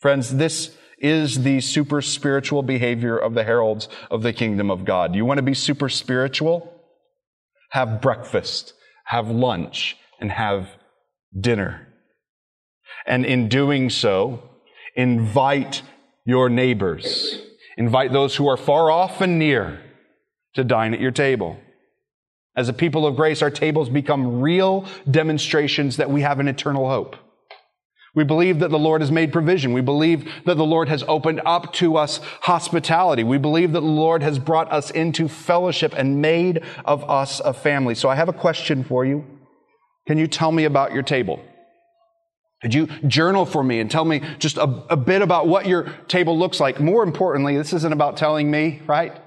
Friends, 0.00 0.36
this 0.36 0.76
is 0.98 1.42
the 1.42 1.60
super 1.60 2.02
spiritual 2.02 2.62
behavior 2.62 3.16
of 3.16 3.34
the 3.34 3.44
heralds 3.44 3.88
of 4.10 4.22
the 4.22 4.32
kingdom 4.32 4.70
of 4.70 4.84
God. 4.84 5.14
You 5.14 5.24
want 5.24 5.38
to 5.38 5.42
be 5.42 5.54
super 5.54 5.88
spiritual? 5.88 6.72
Have 7.70 8.02
breakfast, 8.02 8.74
have 9.06 9.28
lunch, 9.28 9.96
and 10.20 10.30
have 10.30 10.68
dinner. 11.38 11.88
And 13.06 13.24
in 13.24 13.48
doing 13.48 13.90
so, 13.90 14.42
invite 14.94 15.82
your 16.24 16.48
neighbors. 16.48 17.40
Invite 17.76 18.12
those 18.12 18.36
who 18.36 18.48
are 18.48 18.56
far 18.56 18.90
off 18.90 19.20
and 19.20 19.38
near 19.38 19.80
to 20.54 20.64
dine 20.64 20.94
at 20.94 21.00
your 21.00 21.10
table. 21.10 21.58
As 22.54 22.68
a 22.68 22.74
people 22.74 23.06
of 23.06 23.16
grace, 23.16 23.40
our 23.40 23.50
tables 23.50 23.88
become 23.88 24.40
real 24.40 24.86
demonstrations 25.10 25.96
that 25.96 26.10
we 26.10 26.20
have 26.20 26.38
an 26.38 26.48
eternal 26.48 26.88
hope. 26.88 27.16
We 28.14 28.24
believe 28.24 28.58
that 28.58 28.70
the 28.70 28.78
Lord 28.78 29.00
has 29.00 29.10
made 29.10 29.32
provision. 29.32 29.72
We 29.72 29.80
believe 29.80 30.30
that 30.44 30.58
the 30.58 30.66
Lord 30.66 30.90
has 30.90 31.02
opened 31.08 31.40
up 31.46 31.72
to 31.74 31.96
us 31.96 32.20
hospitality. 32.42 33.24
We 33.24 33.38
believe 33.38 33.72
that 33.72 33.80
the 33.80 33.86
Lord 33.86 34.22
has 34.22 34.38
brought 34.38 34.70
us 34.70 34.90
into 34.90 35.28
fellowship 35.28 35.94
and 35.96 36.20
made 36.20 36.62
of 36.84 37.08
us 37.08 37.40
a 37.40 37.54
family. 37.54 37.94
So 37.94 38.10
I 38.10 38.16
have 38.16 38.28
a 38.28 38.34
question 38.34 38.84
for 38.84 39.06
you. 39.06 39.24
Can 40.06 40.18
you 40.18 40.26
tell 40.26 40.52
me 40.52 40.64
about 40.64 40.92
your 40.92 41.02
table? 41.02 41.42
Could 42.62 42.74
you 42.74 42.86
journal 43.06 43.44
for 43.44 43.62
me 43.62 43.80
and 43.80 43.90
tell 43.90 44.04
me 44.04 44.22
just 44.38 44.56
a, 44.56 44.84
a, 44.88 44.96
bit 44.96 45.20
about 45.20 45.48
what 45.48 45.66
your 45.66 45.92
table 46.06 46.38
looks 46.38 46.60
like? 46.60 46.80
More 46.80 47.02
importantly, 47.02 47.56
this 47.56 47.72
isn't 47.72 47.92
about 47.92 48.16
telling 48.16 48.50
me, 48.50 48.80
right? 48.86 49.20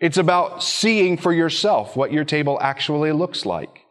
It's 0.00 0.16
about 0.16 0.62
seeing 0.62 1.16
for 1.16 1.32
yourself 1.32 1.94
what 1.94 2.12
your 2.12 2.24
table 2.24 2.58
actually 2.60 3.12
looks 3.12 3.46
like. 3.46 3.84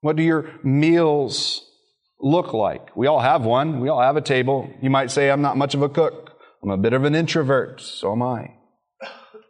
What 0.00 0.16
do 0.16 0.22
your 0.22 0.50
meals 0.62 1.70
look 2.18 2.54
like? 2.54 2.96
We 2.96 3.06
all 3.06 3.20
have 3.20 3.44
one. 3.44 3.80
We 3.80 3.90
all 3.90 4.00
have 4.00 4.16
a 4.16 4.22
table. 4.22 4.70
You 4.80 4.88
might 4.88 5.10
say, 5.10 5.30
I'm 5.30 5.42
not 5.42 5.58
much 5.58 5.74
of 5.74 5.82
a 5.82 5.88
cook. 5.88 6.32
I'm 6.62 6.70
a 6.70 6.78
bit 6.78 6.94
of 6.94 7.04
an 7.04 7.14
introvert. 7.14 7.80
So 7.80 8.12
am 8.12 8.22
I. 8.22 8.54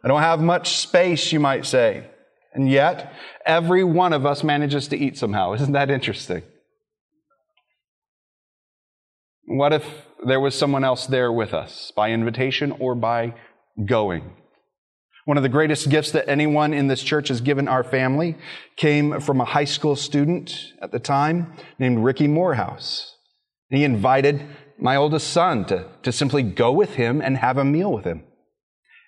I 0.03 0.07
don't 0.07 0.21
have 0.21 0.41
much 0.41 0.77
space, 0.77 1.31
you 1.31 1.39
might 1.39 1.65
say. 1.65 2.09
And 2.59 2.69
yet, 2.69 3.13
every 3.45 3.85
one 3.85 4.11
of 4.11 4.25
us 4.25 4.43
manages 4.43 4.89
to 4.89 4.97
eat 4.97 5.17
somehow. 5.17 5.53
Isn't 5.53 5.71
that 5.71 5.89
interesting? 5.89 6.43
What 9.45 9.71
if 9.71 9.85
there 10.25 10.41
was 10.41 10.55
someone 10.55 10.83
else 10.83 11.07
there 11.07 11.31
with 11.31 11.53
us 11.53 11.93
by 11.95 12.11
invitation 12.11 12.73
or 12.73 12.95
by 12.95 13.33
going? 13.85 14.33
One 15.23 15.37
of 15.37 15.43
the 15.43 15.47
greatest 15.47 15.89
gifts 15.89 16.11
that 16.11 16.27
anyone 16.27 16.73
in 16.73 16.87
this 16.87 17.01
church 17.01 17.29
has 17.29 17.39
given 17.39 17.69
our 17.69 17.81
family 17.81 18.35
came 18.75 19.21
from 19.21 19.39
a 19.39 19.45
high 19.45 19.63
school 19.63 19.95
student 19.95 20.73
at 20.81 20.91
the 20.91 20.99
time 20.99 21.53
named 21.79 22.03
Ricky 22.03 22.27
Morehouse. 22.27 23.15
He 23.69 23.85
invited 23.85 24.43
my 24.77 24.97
oldest 24.97 25.29
son 25.29 25.63
to, 25.67 25.85
to 26.03 26.11
simply 26.11 26.43
go 26.43 26.73
with 26.73 26.95
him 26.95 27.21
and 27.21 27.37
have 27.37 27.57
a 27.57 27.63
meal 27.63 27.93
with 27.93 28.03
him. 28.03 28.25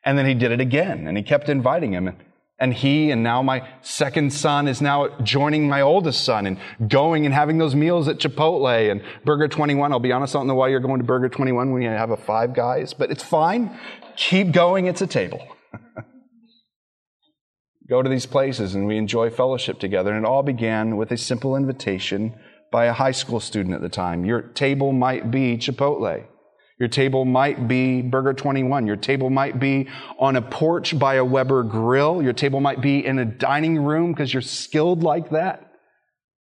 And 0.05 0.17
then 0.17 0.25
he 0.25 0.35
did 0.35 0.53
it 0.53 0.61
again, 0.61 1.05
and 1.05 1.17
he 1.17 1.23
kept 1.23 1.49
inviting 1.49 1.91
him. 1.91 2.15
And 2.61 2.73
he 2.75 3.09
and 3.09 3.23
now 3.23 3.41
my 3.41 3.67
second 3.81 4.31
son 4.31 4.67
is 4.67 4.81
now 4.81 5.09
joining 5.23 5.67
my 5.67 5.81
oldest 5.81 6.23
son 6.23 6.45
and 6.45 6.59
going 6.87 7.25
and 7.25 7.33
having 7.33 7.57
those 7.57 7.73
meals 7.73 8.07
at 8.07 8.19
Chipotle 8.19 8.91
and 8.91 9.01
Burger 9.25 9.47
21. 9.47 9.91
I'll 9.91 9.99
be 9.99 10.11
honest, 10.11 10.35
I 10.35 10.39
don't 10.39 10.47
know 10.47 10.53
why 10.53 10.67
you're 10.67 10.79
going 10.79 10.99
to 10.99 11.03
Burger 11.03 11.27
21 11.27 11.73
when 11.73 11.81
you 11.81 11.89
have 11.89 12.11
a 12.11 12.17
five 12.17 12.53
guys, 12.53 12.93
but 12.93 13.09
it's 13.09 13.23
fine. 13.23 13.75
Keep 14.15 14.51
going. 14.51 14.85
It's 14.85 15.01
a 15.01 15.07
table. 15.07 15.43
Go 17.89 18.03
to 18.03 18.09
these 18.09 18.27
places 18.27 18.75
and 18.75 18.85
we 18.85 18.97
enjoy 18.97 19.31
fellowship 19.31 19.79
together. 19.79 20.13
And 20.13 20.23
it 20.23 20.29
all 20.29 20.43
began 20.43 20.97
with 20.97 21.11
a 21.11 21.17
simple 21.17 21.55
invitation 21.55 22.35
by 22.71 22.85
a 22.85 22.93
high 22.93 23.11
school 23.11 23.39
student 23.39 23.73
at 23.73 23.81
the 23.81 23.89
time. 23.89 24.23
Your 24.23 24.43
table 24.43 24.93
might 24.93 25.31
be 25.31 25.57
Chipotle. 25.57 26.25
Your 26.81 26.87
table 26.87 27.25
might 27.25 27.67
be 27.67 28.01
Burger 28.01 28.33
21. 28.33 28.87
Your 28.87 28.95
table 28.95 29.29
might 29.29 29.59
be 29.59 29.87
on 30.17 30.35
a 30.35 30.41
porch 30.41 30.97
by 30.97 31.13
a 31.13 31.23
Weber 31.23 31.61
grill. 31.61 32.23
Your 32.23 32.33
table 32.33 32.59
might 32.59 32.81
be 32.81 33.05
in 33.05 33.19
a 33.19 33.25
dining 33.25 33.83
room 33.83 34.11
because 34.11 34.33
you're 34.33 34.41
skilled 34.41 35.03
like 35.03 35.29
that. 35.29 35.73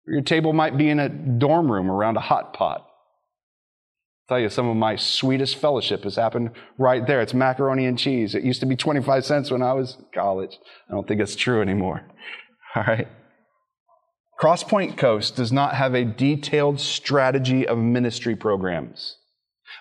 Your 0.09 0.23
table 0.23 0.53
might 0.53 0.77
be 0.77 0.91
in 0.91 0.99
a 0.99 1.09
dorm 1.09 1.71
room 1.71 1.89
around 1.89 2.17
a 2.17 2.21
hot 2.21 2.53
pot. 2.53 2.81
I'll 2.81 4.29
tell 4.29 4.41
you, 4.41 4.49
some 4.49 4.69
of 4.69 4.75
my 4.75 4.97
sweetest 4.97 5.55
fellowship 5.55 6.03
has 6.03 6.17
happened 6.17 6.51
right 6.79 7.07
there. 7.07 7.21
It's 7.21 7.33
macaroni 7.33 7.87
and 7.87 7.97
cheese. 7.97 8.35
It 8.35 8.43
used 8.43 8.59
to 8.59 8.67
be 8.67 8.75
25 8.75 9.25
cents 9.25 9.53
when 9.53 9.63
I 9.63 9.75
was 9.75 9.95
in 10.01 10.07
college. 10.13 10.59
I 10.91 10.95
don't 10.95 11.07
think 11.07 11.21
it's 11.21 11.37
true 11.37 11.63
anymore. 11.63 12.03
All 12.75 12.83
right. 12.83 13.07
Crosspoint 14.41 14.99
Coast 14.99 15.37
does 15.37 15.53
not 15.53 15.77
have 15.77 15.95
a 15.95 16.05
detailed 16.05 16.81
strategy 16.81 17.69
of 17.69 17.79
ministry 17.79 18.35
programs 18.35 19.19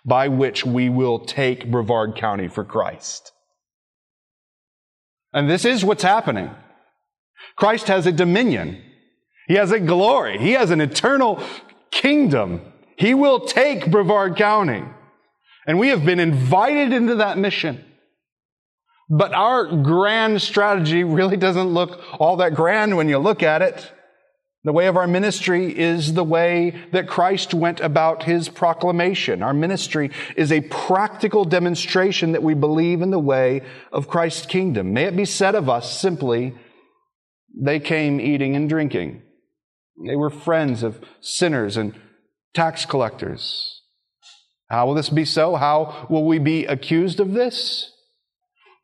by 0.06 0.28
which 0.28 0.66
we 0.66 0.90
will 0.90 1.20
take 1.20 1.72
Brevard 1.72 2.16
County 2.16 2.48
for 2.48 2.64
Christ. 2.64 3.32
And 5.34 5.50
this 5.50 5.66
is 5.66 5.84
what's 5.84 6.04
happening. 6.04 6.52
Christ 7.56 7.88
has 7.88 8.06
a 8.06 8.12
dominion. 8.12 8.82
He 9.48 9.56
has 9.56 9.72
a 9.72 9.80
glory. 9.80 10.38
He 10.38 10.52
has 10.52 10.72
an 10.72 10.82
eternal 10.82 11.44
kingdom. 11.92 12.62
He 12.98 13.14
will 13.14 13.42
take 13.46 13.90
Brevard 13.90 14.36
County. 14.36 14.84
And 15.66 15.80
we 15.80 15.90
have 15.90 16.06
been 16.06 16.20
invited 16.20 16.94
into 16.94 17.16
that 17.16 17.38
mission. 17.38 17.84
But 19.10 19.34
our 19.34 19.66
grand 19.78 20.42
strategy 20.42 21.04
really 21.04 21.38
doesn't 21.38 21.74
look 21.74 22.02
all 22.20 22.38
that 22.38 22.56
grand 22.56 22.98
when 22.98 23.10
you 23.10 23.18
look 23.18 23.44
at 23.44 23.62
it. 23.62 23.92
The 24.66 24.72
way 24.72 24.88
of 24.88 24.96
our 24.96 25.08
ministry 25.08 25.78
is 25.78 26.14
the 26.14 26.24
way 26.24 26.74
that 26.94 27.08
Christ 27.08 27.54
went 27.54 27.82
about 27.82 28.24
his 28.24 28.48
proclamation. 28.48 29.44
Our 29.44 29.54
ministry 29.54 30.10
is 30.38 30.54
a 30.54 30.62
practical 30.62 31.44
demonstration 31.44 32.32
that 32.32 32.44
we 32.44 32.54
believe 32.54 33.02
in 33.02 33.12
the 33.12 33.20
way 33.20 33.62
of 33.92 34.08
Christ's 34.08 34.46
kingdom. 34.46 34.94
May 34.94 35.04
it 35.04 35.18
be 35.18 35.26
said 35.26 35.54
of 35.56 35.68
us 35.68 36.00
simply, 36.00 36.56
they 37.54 37.82
came 37.82 38.22
eating 38.22 38.56
and 38.56 38.70
drinking. 38.70 39.22
They 40.08 40.16
were 40.16 40.30
friends 40.30 40.82
of 40.82 41.02
sinners 41.20 41.76
and 41.76 41.94
tax 42.54 42.86
collectors. 42.86 43.82
How 44.70 44.88
will 44.88 44.94
this 44.94 45.10
be 45.10 45.26
so? 45.26 45.56
How 45.56 46.08
will 46.10 46.26
we 46.26 46.40
be 46.40 46.66
accused 46.66 47.20
of 47.20 47.34
this? 47.34 47.92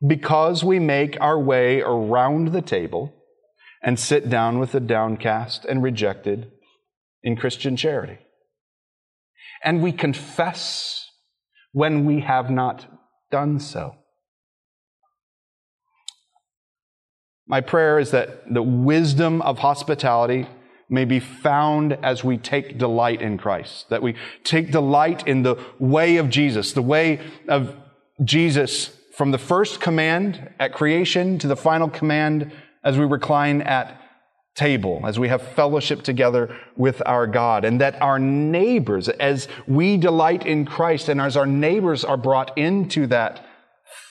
Because 0.06 0.62
we 0.62 0.78
make 0.78 1.16
our 1.22 1.40
way 1.40 1.80
around 1.80 2.48
the 2.48 2.62
table 2.62 3.14
and 3.82 3.98
sit 3.98 4.28
down 4.28 4.58
with 4.58 4.72
the 4.72 4.80
downcast 4.80 5.64
and 5.64 5.82
rejected 5.82 6.50
in 7.22 7.36
Christian 7.36 7.76
charity. 7.76 8.18
And 9.62 9.82
we 9.82 9.92
confess 9.92 11.06
when 11.72 12.04
we 12.04 12.20
have 12.20 12.50
not 12.50 12.86
done 13.30 13.60
so. 13.60 13.96
My 17.46 17.60
prayer 17.60 17.98
is 17.98 18.10
that 18.12 18.52
the 18.52 18.62
wisdom 18.62 19.42
of 19.42 19.58
hospitality 19.58 20.46
may 20.88 21.04
be 21.04 21.20
found 21.20 21.92
as 22.02 22.24
we 22.24 22.36
take 22.36 22.78
delight 22.78 23.22
in 23.22 23.38
Christ, 23.38 23.88
that 23.90 24.02
we 24.02 24.14
take 24.44 24.72
delight 24.72 25.26
in 25.26 25.42
the 25.42 25.56
way 25.78 26.16
of 26.16 26.28
Jesus, 26.28 26.72
the 26.72 26.82
way 26.82 27.20
of 27.48 27.74
Jesus 28.22 28.96
from 29.14 29.30
the 29.30 29.38
first 29.38 29.80
command 29.80 30.50
at 30.58 30.72
creation 30.72 31.38
to 31.38 31.46
the 31.46 31.56
final 31.56 31.88
command 31.88 32.52
as 32.84 32.98
we 32.98 33.04
recline 33.04 33.62
at 33.62 34.00
table, 34.54 35.00
as 35.04 35.18
we 35.18 35.28
have 35.28 35.42
fellowship 35.42 36.02
together 36.02 36.54
with 36.76 37.00
our 37.06 37.26
God, 37.26 37.64
and 37.64 37.80
that 37.80 38.00
our 38.02 38.18
neighbors, 38.18 39.08
as 39.08 39.48
we 39.66 39.96
delight 39.96 40.46
in 40.46 40.66
Christ 40.66 41.08
and 41.08 41.20
as 41.20 41.36
our 41.36 41.46
neighbors 41.46 42.04
are 42.04 42.16
brought 42.16 42.56
into 42.58 43.06
that 43.06 43.44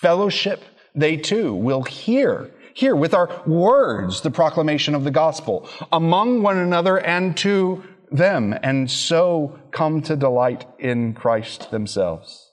fellowship, 0.02 0.64
they 0.96 1.18
too 1.18 1.54
will 1.54 1.84
hear, 1.84 2.52
hear 2.74 2.96
with 2.96 3.14
our 3.14 3.44
words 3.46 4.22
the 4.22 4.32
proclamation 4.32 4.96
of 4.96 5.04
the 5.04 5.12
gospel 5.12 5.70
among 5.92 6.42
one 6.42 6.58
another 6.58 6.98
and 7.00 7.38
to 7.38 7.84
them, 8.12 8.58
and 8.64 8.90
so 8.90 9.60
come 9.72 10.02
to 10.02 10.16
delight 10.16 10.66
in 10.80 11.14
Christ 11.14 11.70
themselves. 11.70 12.50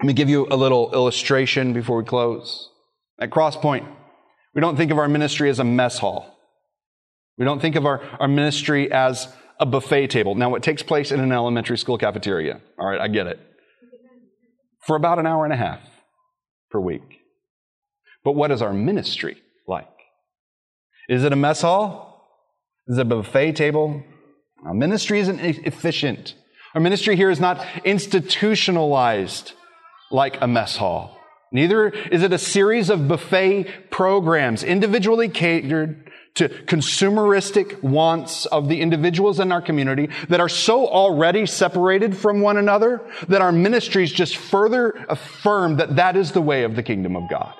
Let 0.00 0.06
me 0.06 0.12
give 0.12 0.28
you 0.28 0.46
a 0.50 0.56
little 0.56 0.92
illustration 0.92 1.72
before 1.72 1.98
we 1.98 2.04
close. 2.04 2.70
At 3.18 3.30
Crosspoint, 3.30 3.88
we 4.56 4.62
don't 4.62 4.76
think 4.76 4.90
of 4.90 4.98
our 4.98 5.06
ministry 5.06 5.50
as 5.50 5.58
a 5.58 5.64
mess 5.64 5.98
hall. 5.98 6.34
We 7.36 7.44
don't 7.44 7.60
think 7.60 7.76
of 7.76 7.84
our, 7.84 8.02
our 8.18 8.26
ministry 8.26 8.90
as 8.90 9.28
a 9.60 9.66
buffet 9.66 10.06
table. 10.06 10.34
Now, 10.34 10.54
it 10.54 10.62
takes 10.62 10.82
place 10.82 11.12
in 11.12 11.20
an 11.20 11.30
elementary 11.30 11.76
school 11.76 11.98
cafeteria. 11.98 12.62
All 12.78 12.88
right, 12.88 12.98
I 12.98 13.08
get 13.08 13.26
it. 13.26 13.38
For 14.86 14.96
about 14.96 15.18
an 15.18 15.26
hour 15.26 15.44
and 15.44 15.52
a 15.52 15.56
half 15.56 15.80
per 16.70 16.80
week. 16.80 17.20
But 18.24 18.32
what 18.32 18.50
is 18.50 18.62
our 18.62 18.72
ministry 18.72 19.36
like? 19.68 19.88
Is 21.06 21.22
it 21.22 21.34
a 21.34 21.36
mess 21.36 21.60
hall? 21.60 22.26
Is 22.88 22.96
it 22.96 23.02
a 23.02 23.04
buffet 23.04 23.52
table? 23.52 24.02
Our 24.64 24.72
ministry 24.72 25.20
isn't 25.20 25.38
efficient. 25.38 26.34
Our 26.74 26.80
ministry 26.80 27.14
here 27.14 27.30
is 27.30 27.40
not 27.40 27.64
institutionalized 27.84 29.52
like 30.10 30.40
a 30.40 30.48
mess 30.48 30.78
hall. 30.78 31.15
Neither 31.56 31.88
is 31.88 32.22
it 32.22 32.34
a 32.34 32.38
series 32.38 32.90
of 32.90 33.08
buffet 33.08 33.90
programs 33.90 34.62
individually 34.62 35.30
catered 35.30 36.12
to 36.34 36.50
consumeristic 36.50 37.82
wants 37.82 38.44
of 38.44 38.68
the 38.68 38.82
individuals 38.82 39.40
in 39.40 39.50
our 39.50 39.62
community 39.62 40.10
that 40.28 40.38
are 40.38 40.50
so 40.50 40.86
already 40.86 41.46
separated 41.46 42.14
from 42.14 42.42
one 42.42 42.58
another 42.58 43.00
that 43.28 43.40
our 43.40 43.52
ministries 43.52 44.12
just 44.12 44.36
further 44.36 45.06
affirm 45.08 45.78
that 45.78 45.96
that 45.96 46.14
is 46.14 46.32
the 46.32 46.42
way 46.42 46.62
of 46.64 46.76
the 46.76 46.82
kingdom 46.82 47.16
of 47.16 47.22
God. 47.30 47.54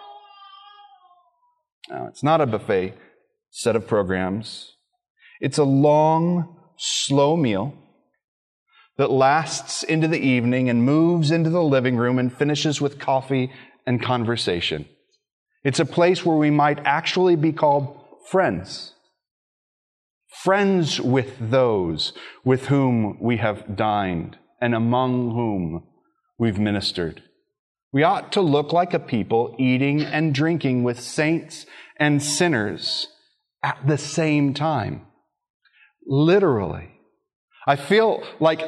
Now, 1.89 2.07
it's 2.09 2.23
not 2.23 2.43
a 2.43 2.47
buffet 2.47 2.93
set 3.49 3.77
of 3.77 3.87
programs. 3.87 4.75
It's 5.41 5.57
a 5.57 5.65
long, 5.65 6.55
slow 6.77 7.35
meal 7.35 7.73
that 8.99 9.11
lasts 9.11 9.83
into 9.83 10.07
the 10.07 10.21
evening 10.21 10.69
and 10.69 10.85
moves 10.85 11.31
into 11.31 11.49
the 11.49 11.63
living 11.63 11.97
room 11.97 12.19
and 12.19 12.31
finishes 12.31 12.79
with 12.79 12.99
coffee 12.99 13.51
and 13.87 14.03
conversation. 14.03 14.87
It's 15.65 15.81
a 15.81 15.87
place 15.87 16.25
where 16.25 16.37
we 16.37 16.51
might 16.51 16.79
actually 16.85 17.37
be 17.37 17.53
called 17.53 18.01
friends. 18.31 18.93
Friends 20.43 21.01
with 21.01 21.35
those 21.41 22.13
with 22.45 22.67
whom 22.67 23.19
we 23.21 23.39
have 23.39 23.77
dined 23.77 24.39
and 24.61 24.75
among 24.75 25.31
whom 25.31 25.87
we've 26.39 26.59
ministered. 26.59 27.23
We 27.93 28.03
ought 28.03 28.33
to 28.33 28.41
look 28.41 28.73
like 28.73 28.93
a 28.93 28.99
people 28.99 29.57
eating 29.59 30.03
and 30.03 30.35
drinking 30.35 30.83
with 30.83 31.01
saints 31.01 31.67
and 31.99 32.23
sinners 32.23 33.09
at 33.63 33.79
the 33.87 33.99
same 33.99 34.55
time. 34.55 35.07
Literally. 36.07 36.91
I 37.67 37.77
feel 37.77 38.23
like 38.39 38.61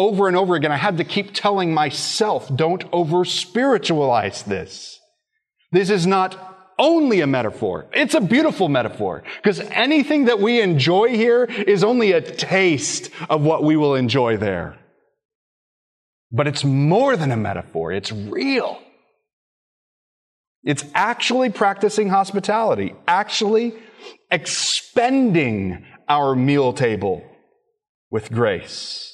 over 0.00 0.28
and 0.28 0.36
over 0.36 0.54
again, 0.54 0.72
I 0.72 0.78
had 0.78 0.96
to 0.96 1.04
keep 1.04 1.34
telling 1.34 1.74
myself, 1.74 2.50
don't 2.56 2.82
over 2.90 3.26
spiritualize 3.26 4.42
this. 4.44 4.98
This 5.72 5.90
is 5.90 6.06
not 6.06 6.72
only 6.78 7.20
a 7.20 7.26
metaphor. 7.26 7.86
It's 7.92 8.14
a 8.14 8.20
beautiful 8.22 8.70
metaphor 8.70 9.22
because 9.36 9.60
anything 9.60 10.24
that 10.24 10.40
we 10.40 10.62
enjoy 10.62 11.10
here 11.10 11.44
is 11.44 11.84
only 11.84 12.12
a 12.12 12.22
taste 12.22 13.10
of 13.28 13.42
what 13.42 13.62
we 13.62 13.76
will 13.76 13.94
enjoy 13.94 14.38
there. 14.38 14.78
But 16.32 16.46
it's 16.46 16.64
more 16.64 17.14
than 17.14 17.30
a 17.30 17.36
metaphor. 17.36 17.92
It's 17.92 18.10
real. 18.10 18.80
It's 20.64 20.84
actually 20.94 21.50
practicing 21.50 22.08
hospitality, 22.08 22.94
actually 23.06 23.74
expending 24.30 25.84
our 26.08 26.34
meal 26.34 26.72
table 26.72 27.22
with 28.10 28.32
grace. 28.32 29.09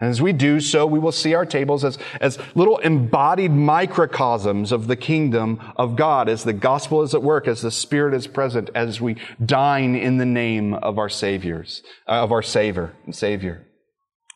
And 0.00 0.10
as 0.10 0.20
we 0.20 0.32
do 0.32 0.58
so, 0.58 0.86
we 0.86 0.98
will 0.98 1.12
see 1.12 1.34
our 1.34 1.46
tables 1.46 1.84
as, 1.84 1.98
as 2.20 2.38
little 2.56 2.78
embodied 2.78 3.52
microcosms 3.52 4.72
of 4.72 4.88
the 4.88 4.96
kingdom 4.96 5.60
of 5.76 5.94
God, 5.94 6.28
as 6.28 6.42
the 6.42 6.52
gospel 6.52 7.02
is 7.02 7.14
at 7.14 7.22
work, 7.22 7.46
as 7.46 7.62
the 7.62 7.70
Spirit 7.70 8.12
is 8.12 8.26
present, 8.26 8.70
as 8.74 9.00
we 9.00 9.16
dine 9.44 9.94
in 9.94 10.18
the 10.18 10.26
name 10.26 10.74
of 10.74 10.98
our 10.98 11.08
Saviors, 11.08 11.82
uh, 12.08 12.22
of 12.24 12.32
our 12.32 12.42
Savior 12.42 12.92
and 13.04 13.14
Savior. 13.14 13.68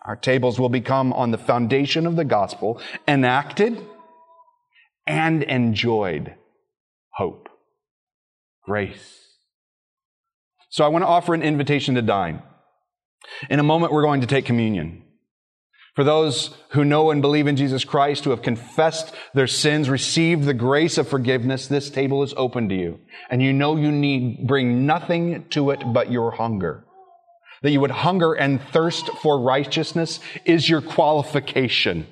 Our 0.04 0.16
tables 0.16 0.60
will 0.60 0.68
become 0.68 1.12
on 1.12 1.32
the 1.32 1.38
foundation 1.38 2.06
of 2.06 2.14
the 2.14 2.24
gospel, 2.24 2.80
enacted 3.08 3.84
and 5.06 5.42
enjoyed 5.42 6.34
hope, 7.14 7.48
grace. 8.64 9.18
So 10.70 10.84
I 10.84 10.88
want 10.88 11.02
to 11.02 11.08
offer 11.08 11.34
an 11.34 11.42
invitation 11.42 11.96
to 11.96 12.02
dine. 12.02 12.42
In 13.50 13.58
a 13.58 13.64
moment, 13.64 13.92
we're 13.92 14.02
going 14.02 14.20
to 14.20 14.26
take 14.26 14.44
communion. 14.44 15.02
For 15.98 16.04
those 16.04 16.56
who 16.68 16.84
know 16.84 17.10
and 17.10 17.20
believe 17.20 17.48
in 17.48 17.56
Jesus 17.56 17.84
Christ, 17.84 18.22
who 18.22 18.30
have 18.30 18.40
confessed 18.40 19.12
their 19.34 19.48
sins, 19.48 19.90
received 19.90 20.44
the 20.44 20.54
grace 20.54 20.96
of 20.96 21.08
forgiveness, 21.08 21.66
this 21.66 21.90
table 21.90 22.22
is 22.22 22.32
open 22.36 22.68
to 22.68 22.74
you. 22.76 23.00
And 23.30 23.42
you 23.42 23.52
know 23.52 23.74
you 23.74 23.90
need 23.90 24.46
bring 24.46 24.86
nothing 24.86 25.48
to 25.48 25.70
it 25.70 25.82
but 25.92 26.12
your 26.12 26.30
hunger. 26.30 26.84
That 27.62 27.72
you 27.72 27.80
would 27.80 27.90
hunger 27.90 28.32
and 28.32 28.62
thirst 28.70 29.08
for 29.22 29.40
righteousness 29.40 30.20
is 30.44 30.70
your 30.70 30.82
qualification. 30.82 32.06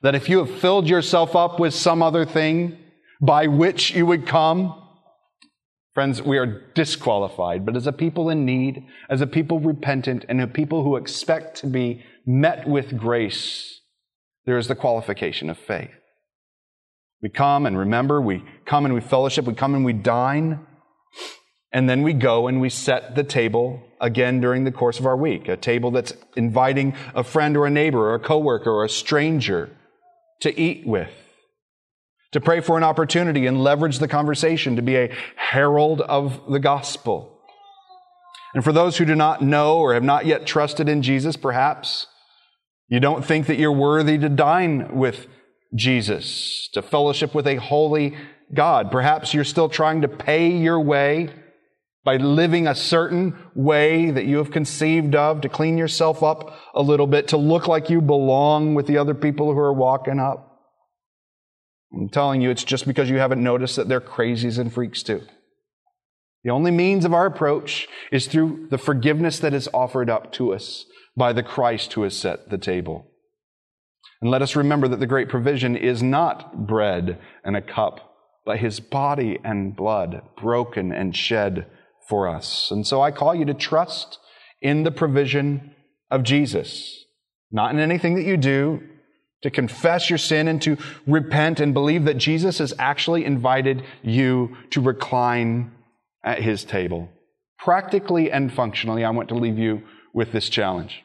That 0.00 0.14
if 0.14 0.30
you 0.30 0.38
have 0.38 0.60
filled 0.60 0.88
yourself 0.88 1.36
up 1.36 1.60
with 1.60 1.74
some 1.74 2.02
other 2.02 2.24
thing 2.24 2.78
by 3.20 3.48
which 3.48 3.90
you 3.90 4.06
would 4.06 4.26
come, 4.26 4.74
Friends, 5.98 6.22
we 6.22 6.38
are 6.38 6.62
disqualified, 6.74 7.66
but 7.66 7.74
as 7.74 7.88
a 7.88 7.92
people 7.92 8.30
in 8.30 8.44
need, 8.44 8.86
as 9.10 9.20
a 9.20 9.26
people 9.26 9.58
repentant, 9.58 10.24
and 10.28 10.40
a 10.40 10.46
people 10.46 10.84
who 10.84 10.94
expect 10.94 11.56
to 11.56 11.66
be 11.66 12.04
met 12.28 12.68
with 12.68 12.98
grace, 12.98 13.80
there 14.44 14.58
is 14.58 14.68
the 14.68 14.74
qualification 14.74 15.48
of 15.48 15.58
faith. 15.58 15.90
We 17.22 17.30
come 17.30 17.64
and 17.66 17.76
remember, 17.76 18.20
we 18.20 18.44
come 18.66 18.84
and 18.84 18.94
we 18.94 19.00
fellowship, 19.00 19.46
we 19.46 19.54
come 19.54 19.74
and 19.74 19.84
we 19.84 19.94
dine, 19.94 20.60
and 21.72 21.88
then 21.88 22.02
we 22.02 22.12
go 22.12 22.46
and 22.46 22.60
we 22.60 22.68
set 22.68 23.14
the 23.14 23.24
table 23.24 23.82
again 24.00 24.40
during 24.40 24.64
the 24.64 24.70
course 24.70 25.00
of 25.00 25.06
our 25.06 25.16
week. 25.16 25.48
A 25.48 25.56
table 25.56 25.90
that's 25.90 26.12
inviting 26.36 26.94
a 27.14 27.24
friend 27.24 27.56
or 27.56 27.66
a 27.66 27.70
neighbor 27.70 28.10
or 28.10 28.14
a 28.14 28.20
coworker 28.20 28.70
or 28.70 28.84
a 28.84 28.88
stranger 28.90 29.70
to 30.40 30.60
eat 30.60 30.86
with 30.86 31.10
to 32.32 32.40
pray 32.40 32.60
for 32.60 32.76
an 32.76 32.84
opportunity 32.84 33.46
and 33.46 33.64
leverage 33.64 33.98
the 33.98 34.08
conversation 34.08 34.76
to 34.76 34.82
be 34.82 34.96
a 34.96 35.14
herald 35.36 36.02
of 36.02 36.40
the 36.50 36.58
gospel. 36.58 37.40
And 38.54 38.62
for 38.62 38.72
those 38.72 38.98
who 38.98 39.04
do 39.04 39.14
not 39.14 39.42
know 39.42 39.78
or 39.78 39.94
have 39.94 40.04
not 40.04 40.26
yet 40.26 40.46
trusted 40.46 40.88
in 40.88 41.02
Jesus, 41.02 41.36
perhaps 41.36 42.06
you 42.88 43.00
don't 43.00 43.24
think 43.24 43.46
that 43.46 43.58
you're 43.58 43.72
worthy 43.72 44.18
to 44.18 44.28
dine 44.28 44.96
with 44.96 45.26
Jesus, 45.74 46.68
to 46.72 46.82
fellowship 46.82 47.34
with 47.34 47.46
a 47.46 47.56
holy 47.56 48.16
God. 48.54 48.90
Perhaps 48.90 49.34
you're 49.34 49.44
still 49.44 49.68
trying 49.68 50.02
to 50.02 50.08
pay 50.08 50.50
your 50.50 50.80
way 50.80 51.30
by 52.04 52.16
living 52.16 52.66
a 52.66 52.74
certain 52.74 53.36
way 53.54 54.10
that 54.10 54.24
you 54.24 54.38
have 54.38 54.50
conceived 54.50 55.14
of, 55.14 55.42
to 55.42 55.48
clean 55.48 55.76
yourself 55.76 56.22
up 56.22 56.58
a 56.74 56.80
little 56.80 57.06
bit, 57.06 57.28
to 57.28 57.36
look 57.36 57.68
like 57.68 57.90
you 57.90 58.00
belong 58.00 58.74
with 58.74 58.86
the 58.86 58.96
other 58.96 59.14
people 59.14 59.52
who 59.52 59.58
are 59.58 59.74
walking 59.74 60.18
up. 60.18 60.58
I'm 61.92 62.08
telling 62.08 62.40
you, 62.40 62.48
it's 62.50 62.64
just 62.64 62.86
because 62.86 63.10
you 63.10 63.18
haven't 63.18 63.42
noticed 63.42 63.76
that 63.76 63.88
they're 63.88 64.00
crazies 64.00 64.58
and 64.58 64.72
freaks 64.72 65.02
too. 65.02 65.22
The 66.44 66.50
only 66.50 66.70
means 66.70 67.04
of 67.04 67.12
our 67.12 67.26
approach 67.26 67.88
is 68.10 68.26
through 68.26 68.68
the 68.70 68.78
forgiveness 68.78 69.38
that 69.40 69.52
is 69.52 69.68
offered 69.74 70.08
up 70.08 70.32
to 70.32 70.54
us 70.54 70.86
by 71.18 71.32
the 71.32 71.42
Christ 71.42 71.92
who 71.92 72.02
has 72.02 72.16
set 72.16 72.48
the 72.48 72.58
table. 72.58 73.10
And 74.20 74.30
let 74.30 74.42
us 74.42 74.56
remember 74.56 74.88
that 74.88 75.00
the 75.00 75.06
great 75.06 75.28
provision 75.28 75.76
is 75.76 76.02
not 76.02 76.66
bread 76.66 77.18
and 77.44 77.56
a 77.56 77.62
cup, 77.62 78.14
but 78.44 78.58
his 78.58 78.80
body 78.80 79.38
and 79.44 79.76
blood 79.76 80.22
broken 80.40 80.92
and 80.92 81.14
shed 81.14 81.66
for 82.08 82.28
us. 82.28 82.70
And 82.70 82.86
so 82.86 83.02
I 83.02 83.10
call 83.10 83.34
you 83.34 83.44
to 83.44 83.54
trust 83.54 84.18
in 84.60 84.82
the 84.82 84.90
provision 84.90 85.74
of 86.10 86.22
Jesus, 86.22 87.04
not 87.52 87.72
in 87.72 87.78
anything 87.78 88.14
that 88.14 88.24
you 88.24 88.36
do, 88.36 88.82
to 89.42 89.50
confess 89.50 90.10
your 90.10 90.18
sin 90.18 90.48
and 90.48 90.60
to 90.62 90.76
repent 91.06 91.60
and 91.60 91.72
believe 91.72 92.04
that 92.06 92.18
Jesus 92.18 92.58
has 92.58 92.74
actually 92.78 93.24
invited 93.24 93.84
you 94.02 94.56
to 94.70 94.80
recline 94.80 95.70
at 96.24 96.42
his 96.42 96.64
table. 96.64 97.08
Practically 97.58 98.32
and 98.32 98.52
functionally, 98.52 99.04
I 99.04 99.10
want 99.10 99.28
to 99.28 99.36
leave 99.36 99.58
you 99.58 99.82
with 100.12 100.32
this 100.32 100.48
challenge. 100.48 101.04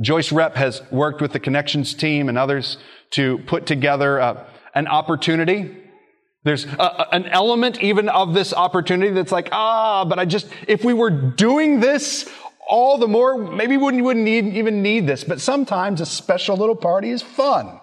Joyce 0.00 0.32
Rep 0.32 0.56
has 0.56 0.82
worked 0.90 1.20
with 1.20 1.32
the 1.32 1.40
Connections 1.40 1.94
team 1.94 2.28
and 2.28 2.36
others 2.36 2.78
to 3.10 3.38
put 3.46 3.66
together 3.66 4.20
uh, 4.20 4.44
an 4.74 4.86
opportunity. 4.88 5.76
There's 6.44 6.64
a, 6.64 7.14
an 7.14 7.26
element 7.26 7.82
even 7.82 8.08
of 8.08 8.34
this 8.34 8.52
opportunity 8.52 9.12
that's 9.12 9.32
like, 9.32 9.48
ah, 9.52 10.04
but 10.04 10.18
I 10.18 10.24
just, 10.24 10.48
if 10.66 10.84
we 10.84 10.94
were 10.94 11.10
doing 11.10 11.80
this 11.80 12.28
all 12.68 12.98
the 12.98 13.08
more, 13.08 13.38
maybe 13.38 13.76
we 13.76 13.82
wouldn't, 13.84 14.04
wouldn't 14.04 14.24
need, 14.24 14.56
even 14.56 14.82
need 14.82 15.06
this, 15.06 15.24
but 15.24 15.40
sometimes 15.40 16.00
a 16.00 16.06
special 16.06 16.56
little 16.56 16.76
party 16.76 17.10
is 17.10 17.22
fun. 17.22 17.80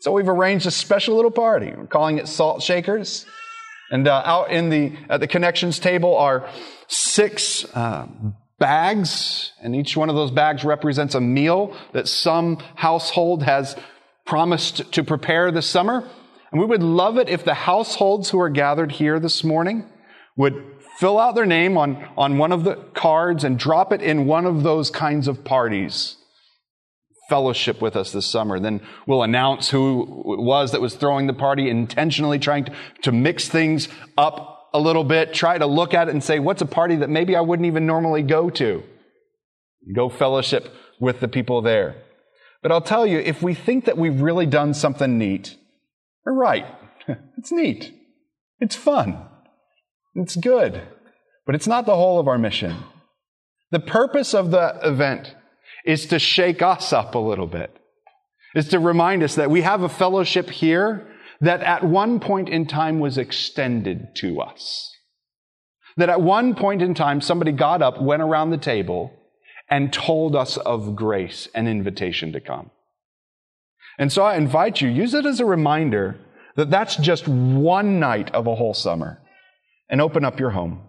So 0.00 0.12
we've 0.12 0.28
arranged 0.28 0.66
a 0.66 0.70
special 0.70 1.14
little 1.14 1.30
party. 1.30 1.72
We're 1.76 1.86
calling 1.86 2.18
it 2.18 2.26
Salt 2.26 2.62
Shakers. 2.62 3.24
And 3.90 4.08
uh, 4.08 4.22
out 4.24 4.50
in 4.50 4.68
the 4.68 4.96
at 5.10 5.20
the 5.20 5.28
connections 5.28 5.78
table 5.78 6.16
are 6.16 6.48
six 6.88 7.64
uh, 7.74 8.06
bags, 8.62 9.50
and 9.60 9.74
each 9.74 9.96
one 9.96 10.08
of 10.08 10.14
those 10.14 10.30
bags 10.30 10.62
represents 10.62 11.16
a 11.16 11.20
meal 11.20 11.76
that 11.94 12.06
some 12.06 12.58
household 12.76 13.42
has 13.42 13.74
promised 14.24 14.92
to 14.92 15.02
prepare 15.02 15.50
this 15.50 15.66
summer. 15.66 16.08
And 16.52 16.60
we 16.60 16.66
would 16.66 16.82
love 16.82 17.18
it 17.18 17.28
if 17.28 17.44
the 17.44 17.54
households 17.54 18.30
who 18.30 18.38
are 18.40 18.48
gathered 18.48 18.92
here 18.92 19.18
this 19.18 19.42
morning 19.42 19.84
would 20.36 20.64
fill 21.00 21.18
out 21.18 21.34
their 21.34 21.44
name 21.44 21.76
on, 21.76 22.08
on 22.16 22.38
one 22.38 22.52
of 22.52 22.62
the 22.62 22.76
cards 22.94 23.42
and 23.42 23.58
drop 23.58 23.92
it 23.92 24.00
in 24.00 24.26
one 24.26 24.46
of 24.46 24.62
those 24.62 24.92
kinds 24.92 25.26
of 25.26 25.42
parties. 25.42 26.16
Fellowship 27.28 27.82
with 27.82 27.96
us 27.96 28.12
this 28.12 28.26
summer. 28.26 28.60
Then 28.60 28.80
we'll 29.08 29.24
announce 29.24 29.70
who 29.70 30.02
it 30.34 30.40
was 30.40 30.70
that 30.70 30.80
was 30.80 30.94
throwing 30.94 31.26
the 31.26 31.32
party, 31.32 31.68
intentionally 31.68 32.38
trying 32.38 32.66
to, 32.66 32.72
to 33.02 33.10
mix 33.10 33.48
things 33.48 33.88
up 34.16 34.51
a 34.74 34.78
little 34.78 35.04
bit, 35.04 35.34
try 35.34 35.58
to 35.58 35.66
look 35.66 35.94
at 35.94 36.08
it 36.08 36.12
and 36.12 36.22
say, 36.22 36.38
what's 36.38 36.62
a 36.62 36.66
party 36.66 36.96
that 36.96 37.10
maybe 37.10 37.36
I 37.36 37.40
wouldn't 37.40 37.66
even 37.66 37.86
normally 37.86 38.22
go 38.22 38.50
to? 38.50 38.82
Go 39.94 40.08
fellowship 40.08 40.72
with 41.00 41.20
the 41.20 41.28
people 41.28 41.62
there. 41.62 41.96
But 42.62 42.72
I'll 42.72 42.80
tell 42.80 43.06
you, 43.06 43.18
if 43.18 43.42
we 43.42 43.54
think 43.54 43.86
that 43.86 43.98
we've 43.98 44.20
really 44.20 44.46
done 44.46 44.72
something 44.72 45.18
neat, 45.18 45.56
you're 46.24 46.34
right. 46.34 46.66
it's 47.36 47.50
neat. 47.50 47.92
It's 48.60 48.76
fun. 48.76 49.18
It's 50.14 50.36
good, 50.36 50.82
but 51.46 51.54
it's 51.54 51.66
not 51.66 51.86
the 51.86 51.96
whole 51.96 52.20
of 52.20 52.28
our 52.28 52.38
mission. 52.38 52.76
The 53.70 53.80
purpose 53.80 54.34
of 54.34 54.50
the 54.50 54.78
event 54.82 55.34
is 55.84 56.06
to 56.06 56.18
shake 56.18 56.62
us 56.62 56.92
up 56.92 57.14
a 57.14 57.18
little 57.18 57.46
bit, 57.46 57.74
is 58.54 58.68
to 58.68 58.78
remind 58.78 59.22
us 59.22 59.34
that 59.34 59.50
we 59.50 59.62
have 59.62 59.82
a 59.82 59.88
fellowship 59.88 60.50
here 60.50 61.08
that 61.42 61.60
at 61.60 61.84
one 61.84 62.20
point 62.20 62.48
in 62.48 62.66
time 62.66 63.00
was 63.00 63.18
extended 63.18 64.14
to 64.16 64.40
us. 64.40 64.96
That 65.96 66.08
at 66.08 66.22
one 66.22 66.54
point 66.54 66.80
in 66.80 66.94
time, 66.94 67.20
somebody 67.20 67.52
got 67.52 67.82
up, 67.82 68.00
went 68.00 68.22
around 68.22 68.50
the 68.50 68.56
table, 68.56 69.12
and 69.68 69.92
told 69.92 70.34
us 70.34 70.56
of 70.56 70.96
grace 70.96 71.48
and 71.54 71.68
invitation 71.68 72.32
to 72.32 72.40
come. 72.40 72.70
And 73.98 74.10
so 74.10 74.22
I 74.22 74.36
invite 74.36 74.80
you, 74.80 74.88
use 74.88 75.14
it 75.14 75.26
as 75.26 75.40
a 75.40 75.44
reminder 75.44 76.18
that 76.56 76.70
that's 76.70 76.96
just 76.96 77.28
one 77.28 77.98
night 77.98 78.32
of 78.34 78.46
a 78.46 78.54
whole 78.54 78.74
summer 78.74 79.20
and 79.90 80.00
open 80.00 80.24
up 80.24 80.38
your 80.38 80.50
home. 80.50 80.82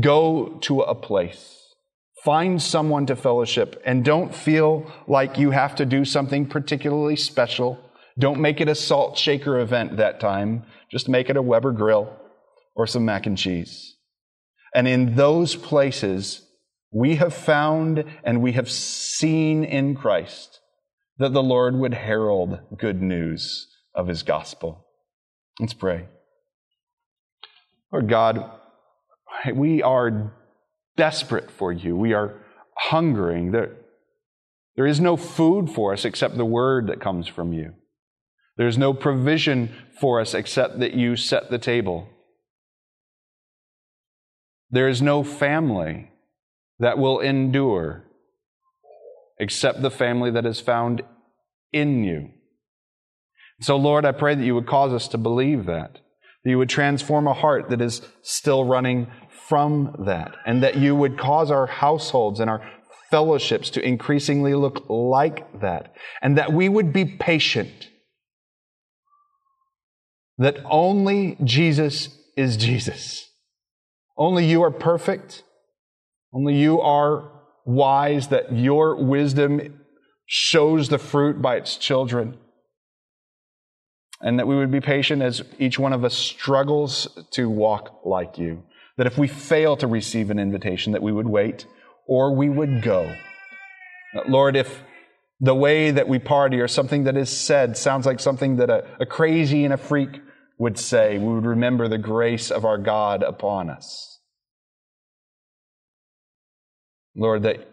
Go 0.00 0.58
to 0.62 0.80
a 0.80 0.94
place. 0.94 1.56
Find 2.24 2.62
someone 2.62 3.06
to 3.06 3.16
fellowship 3.16 3.80
and 3.84 4.04
don't 4.04 4.34
feel 4.34 4.90
like 5.06 5.38
you 5.38 5.50
have 5.50 5.74
to 5.76 5.86
do 5.86 6.04
something 6.04 6.46
particularly 6.46 7.16
special. 7.16 7.78
Don't 8.18 8.40
make 8.40 8.60
it 8.60 8.68
a 8.68 8.74
salt 8.74 9.16
shaker 9.16 9.58
event 9.60 9.96
that 9.98 10.20
time. 10.20 10.64
Just 10.90 11.08
make 11.08 11.30
it 11.30 11.36
a 11.36 11.42
Weber 11.42 11.72
grill 11.72 12.14
or 12.74 12.86
some 12.86 13.04
mac 13.04 13.26
and 13.26 13.38
cheese. 13.38 13.96
And 14.74 14.88
in 14.88 15.14
those 15.14 15.54
places, 15.54 16.46
we 16.92 17.16
have 17.16 17.34
found 17.34 18.04
and 18.24 18.42
we 18.42 18.52
have 18.52 18.70
seen 18.70 19.64
in 19.64 19.94
Christ 19.94 20.60
that 21.18 21.32
the 21.32 21.42
Lord 21.42 21.74
would 21.76 21.94
herald 21.94 22.60
good 22.76 23.02
news 23.02 23.68
of 23.94 24.08
his 24.08 24.22
gospel. 24.22 24.86
Let's 25.60 25.74
pray. 25.74 26.06
Lord 27.92 28.08
God, 28.08 28.50
we 29.54 29.82
are 29.82 30.32
desperate 30.96 31.50
for 31.50 31.72
you. 31.72 31.96
We 31.96 32.12
are 32.12 32.44
hungering. 32.76 33.52
There, 33.52 33.76
there 34.76 34.86
is 34.86 35.00
no 35.00 35.16
food 35.16 35.70
for 35.70 35.92
us 35.92 36.04
except 36.04 36.36
the 36.36 36.44
word 36.44 36.88
that 36.88 37.00
comes 37.00 37.26
from 37.26 37.52
you. 37.52 37.74
There's 38.58 38.76
no 38.76 38.92
provision 38.92 39.72
for 40.00 40.20
us 40.20 40.34
except 40.34 40.80
that 40.80 40.92
you 40.92 41.16
set 41.16 41.50
the 41.50 41.58
table. 41.58 42.08
There 44.70 44.88
is 44.88 45.00
no 45.00 45.24
family 45.24 46.10
that 46.78 46.98
will 46.98 47.20
endure 47.20 48.04
except 49.38 49.80
the 49.80 49.90
family 49.90 50.32
that 50.32 50.44
is 50.44 50.60
found 50.60 51.02
in 51.72 52.02
you. 52.04 52.30
So, 53.60 53.76
Lord, 53.76 54.04
I 54.04 54.12
pray 54.12 54.34
that 54.34 54.44
you 54.44 54.54
would 54.56 54.66
cause 54.66 54.92
us 54.92 55.08
to 55.08 55.18
believe 55.18 55.66
that, 55.66 56.00
that 56.44 56.50
you 56.50 56.58
would 56.58 56.68
transform 56.68 57.26
a 57.26 57.34
heart 57.34 57.70
that 57.70 57.80
is 57.80 58.02
still 58.22 58.64
running 58.64 59.06
from 59.48 60.04
that, 60.06 60.36
and 60.44 60.62
that 60.62 60.76
you 60.76 60.94
would 60.94 61.18
cause 61.18 61.50
our 61.50 61.66
households 61.66 62.40
and 62.40 62.50
our 62.50 62.68
fellowships 63.10 63.70
to 63.70 63.80
increasingly 63.80 64.54
look 64.54 64.84
like 64.88 65.60
that, 65.60 65.94
and 66.20 66.36
that 66.36 66.52
we 66.52 66.68
would 66.68 66.92
be 66.92 67.04
patient. 67.04 67.88
That 70.38 70.58
only 70.64 71.36
Jesus 71.42 72.08
is 72.36 72.56
Jesus. 72.56 73.28
Only 74.16 74.46
you 74.46 74.62
are 74.62 74.70
perfect. 74.70 75.42
Only 76.32 76.56
you 76.56 76.80
are 76.80 77.30
wise, 77.64 78.28
that 78.28 78.52
your 78.52 78.96
wisdom 78.96 79.84
shows 80.26 80.88
the 80.88 80.98
fruit 80.98 81.42
by 81.42 81.56
its 81.56 81.76
children. 81.76 82.36
And 84.20 84.38
that 84.38 84.46
we 84.46 84.56
would 84.56 84.70
be 84.70 84.80
patient 84.80 85.22
as 85.22 85.42
each 85.58 85.78
one 85.78 85.92
of 85.92 86.04
us 86.04 86.14
struggles 86.14 87.08
to 87.32 87.48
walk 87.48 88.00
like 88.04 88.38
you. 88.38 88.64
That 88.96 89.06
if 89.06 89.16
we 89.16 89.28
fail 89.28 89.76
to 89.76 89.86
receive 89.86 90.30
an 90.30 90.38
invitation, 90.38 90.92
that 90.92 91.02
we 91.02 91.12
would 91.12 91.28
wait 91.28 91.66
or 92.06 92.34
we 92.34 92.48
would 92.48 92.82
go. 92.82 93.14
Lord, 94.26 94.56
if 94.56 94.82
the 95.40 95.54
way 95.54 95.90
that 95.90 96.08
we 96.08 96.18
party 96.18 96.60
or 96.60 96.66
something 96.66 97.04
that 97.04 97.16
is 97.16 97.30
said 97.30 97.76
sounds 97.76 98.06
like 98.06 98.18
something 98.18 98.56
that 98.56 98.70
a, 98.70 98.84
a 99.00 99.06
crazy 99.06 99.64
and 99.64 99.72
a 99.72 99.76
freak 99.76 100.20
would 100.58 100.78
say, 100.78 101.18
we 101.18 101.34
would 101.34 101.46
remember 101.46 101.88
the 101.88 101.98
grace 101.98 102.50
of 102.50 102.64
our 102.64 102.78
God 102.78 103.22
upon 103.22 103.70
us. 103.70 104.20
Lord, 107.16 107.44
that 107.44 107.68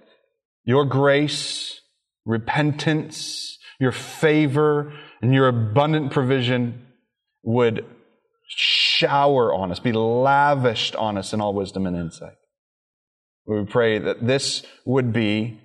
your 0.63 0.85
grace, 0.85 1.81
repentance, 2.25 3.57
your 3.79 3.91
favor, 3.91 4.93
and 5.21 5.33
your 5.33 5.47
abundant 5.47 6.11
provision 6.11 6.85
would 7.43 7.85
shower 8.47 9.53
on 9.53 9.71
us, 9.71 9.79
be 9.79 9.91
lavished 9.91 10.95
on 10.95 11.17
us 11.17 11.33
in 11.33 11.41
all 11.41 11.53
wisdom 11.53 11.85
and 11.85 11.97
insight. 11.97 12.35
We 13.45 13.63
pray 13.65 13.99
that 13.99 14.25
this 14.25 14.63
would 14.85 15.13
be 15.13 15.59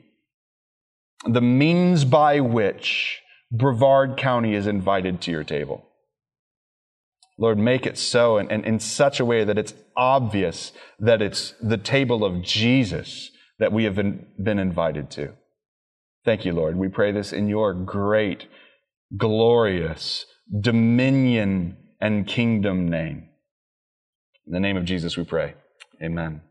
the 1.27 1.41
means 1.41 2.05
by 2.05 2.41
which 2.41 3.21
Brevard 3.53 4.17
County 4.17 4.55
is 4.55 4.67
invited 4.67 5.21
to 5.23 5.31
your 5.31 5.45
table. 5.45 5.87
Lord, 7.41 7.59
make 7.59 7.87
it 7.87 7.97
so 7.97 8.37
and, 8.37 8.53
and 8.53 8.65
in 8.67 8.79
such 8.79 9.19
a 9.19 9.25
way 9.25 9.45
that 9.45 9.57
it's 9.57 9.73
obvious 9.97 10.73
that 10.99 11.23
it's 11.23 11.55
the 11.61 11.79
table 11.79 12.23
of 12.23 12.43
Jesus 12.43 13.31
that 13.59 13.73
we 13.73 13.85
have 13.85 13.95
been, 13.95 14.27
been 14.43 14.59
invited 14.59 15.11
to. 15.13 15.33
Thank 16.25 16.45
you, 16.45 16.53
Lord. 16.53 16.77
We 16.77 16.89
pray 16.89 17.13
this 17.13 17.33
in 17.33 17.49
your 17.49 17.73
great, 17.73 18.47
glorious 19.17 20.27
dominion 20.61 21.79
and 21.99 22.27
kingdom 22.27 22.89
name. 22.89 23.31
In 24.47 24.53
the 24.53 24.61
name 24.61 24.77
of 24.77 24.85
Jesus, 24.85 25.17
we 25.17 25.25
pray. 25.25 25.55
Amen. 26.03 26.43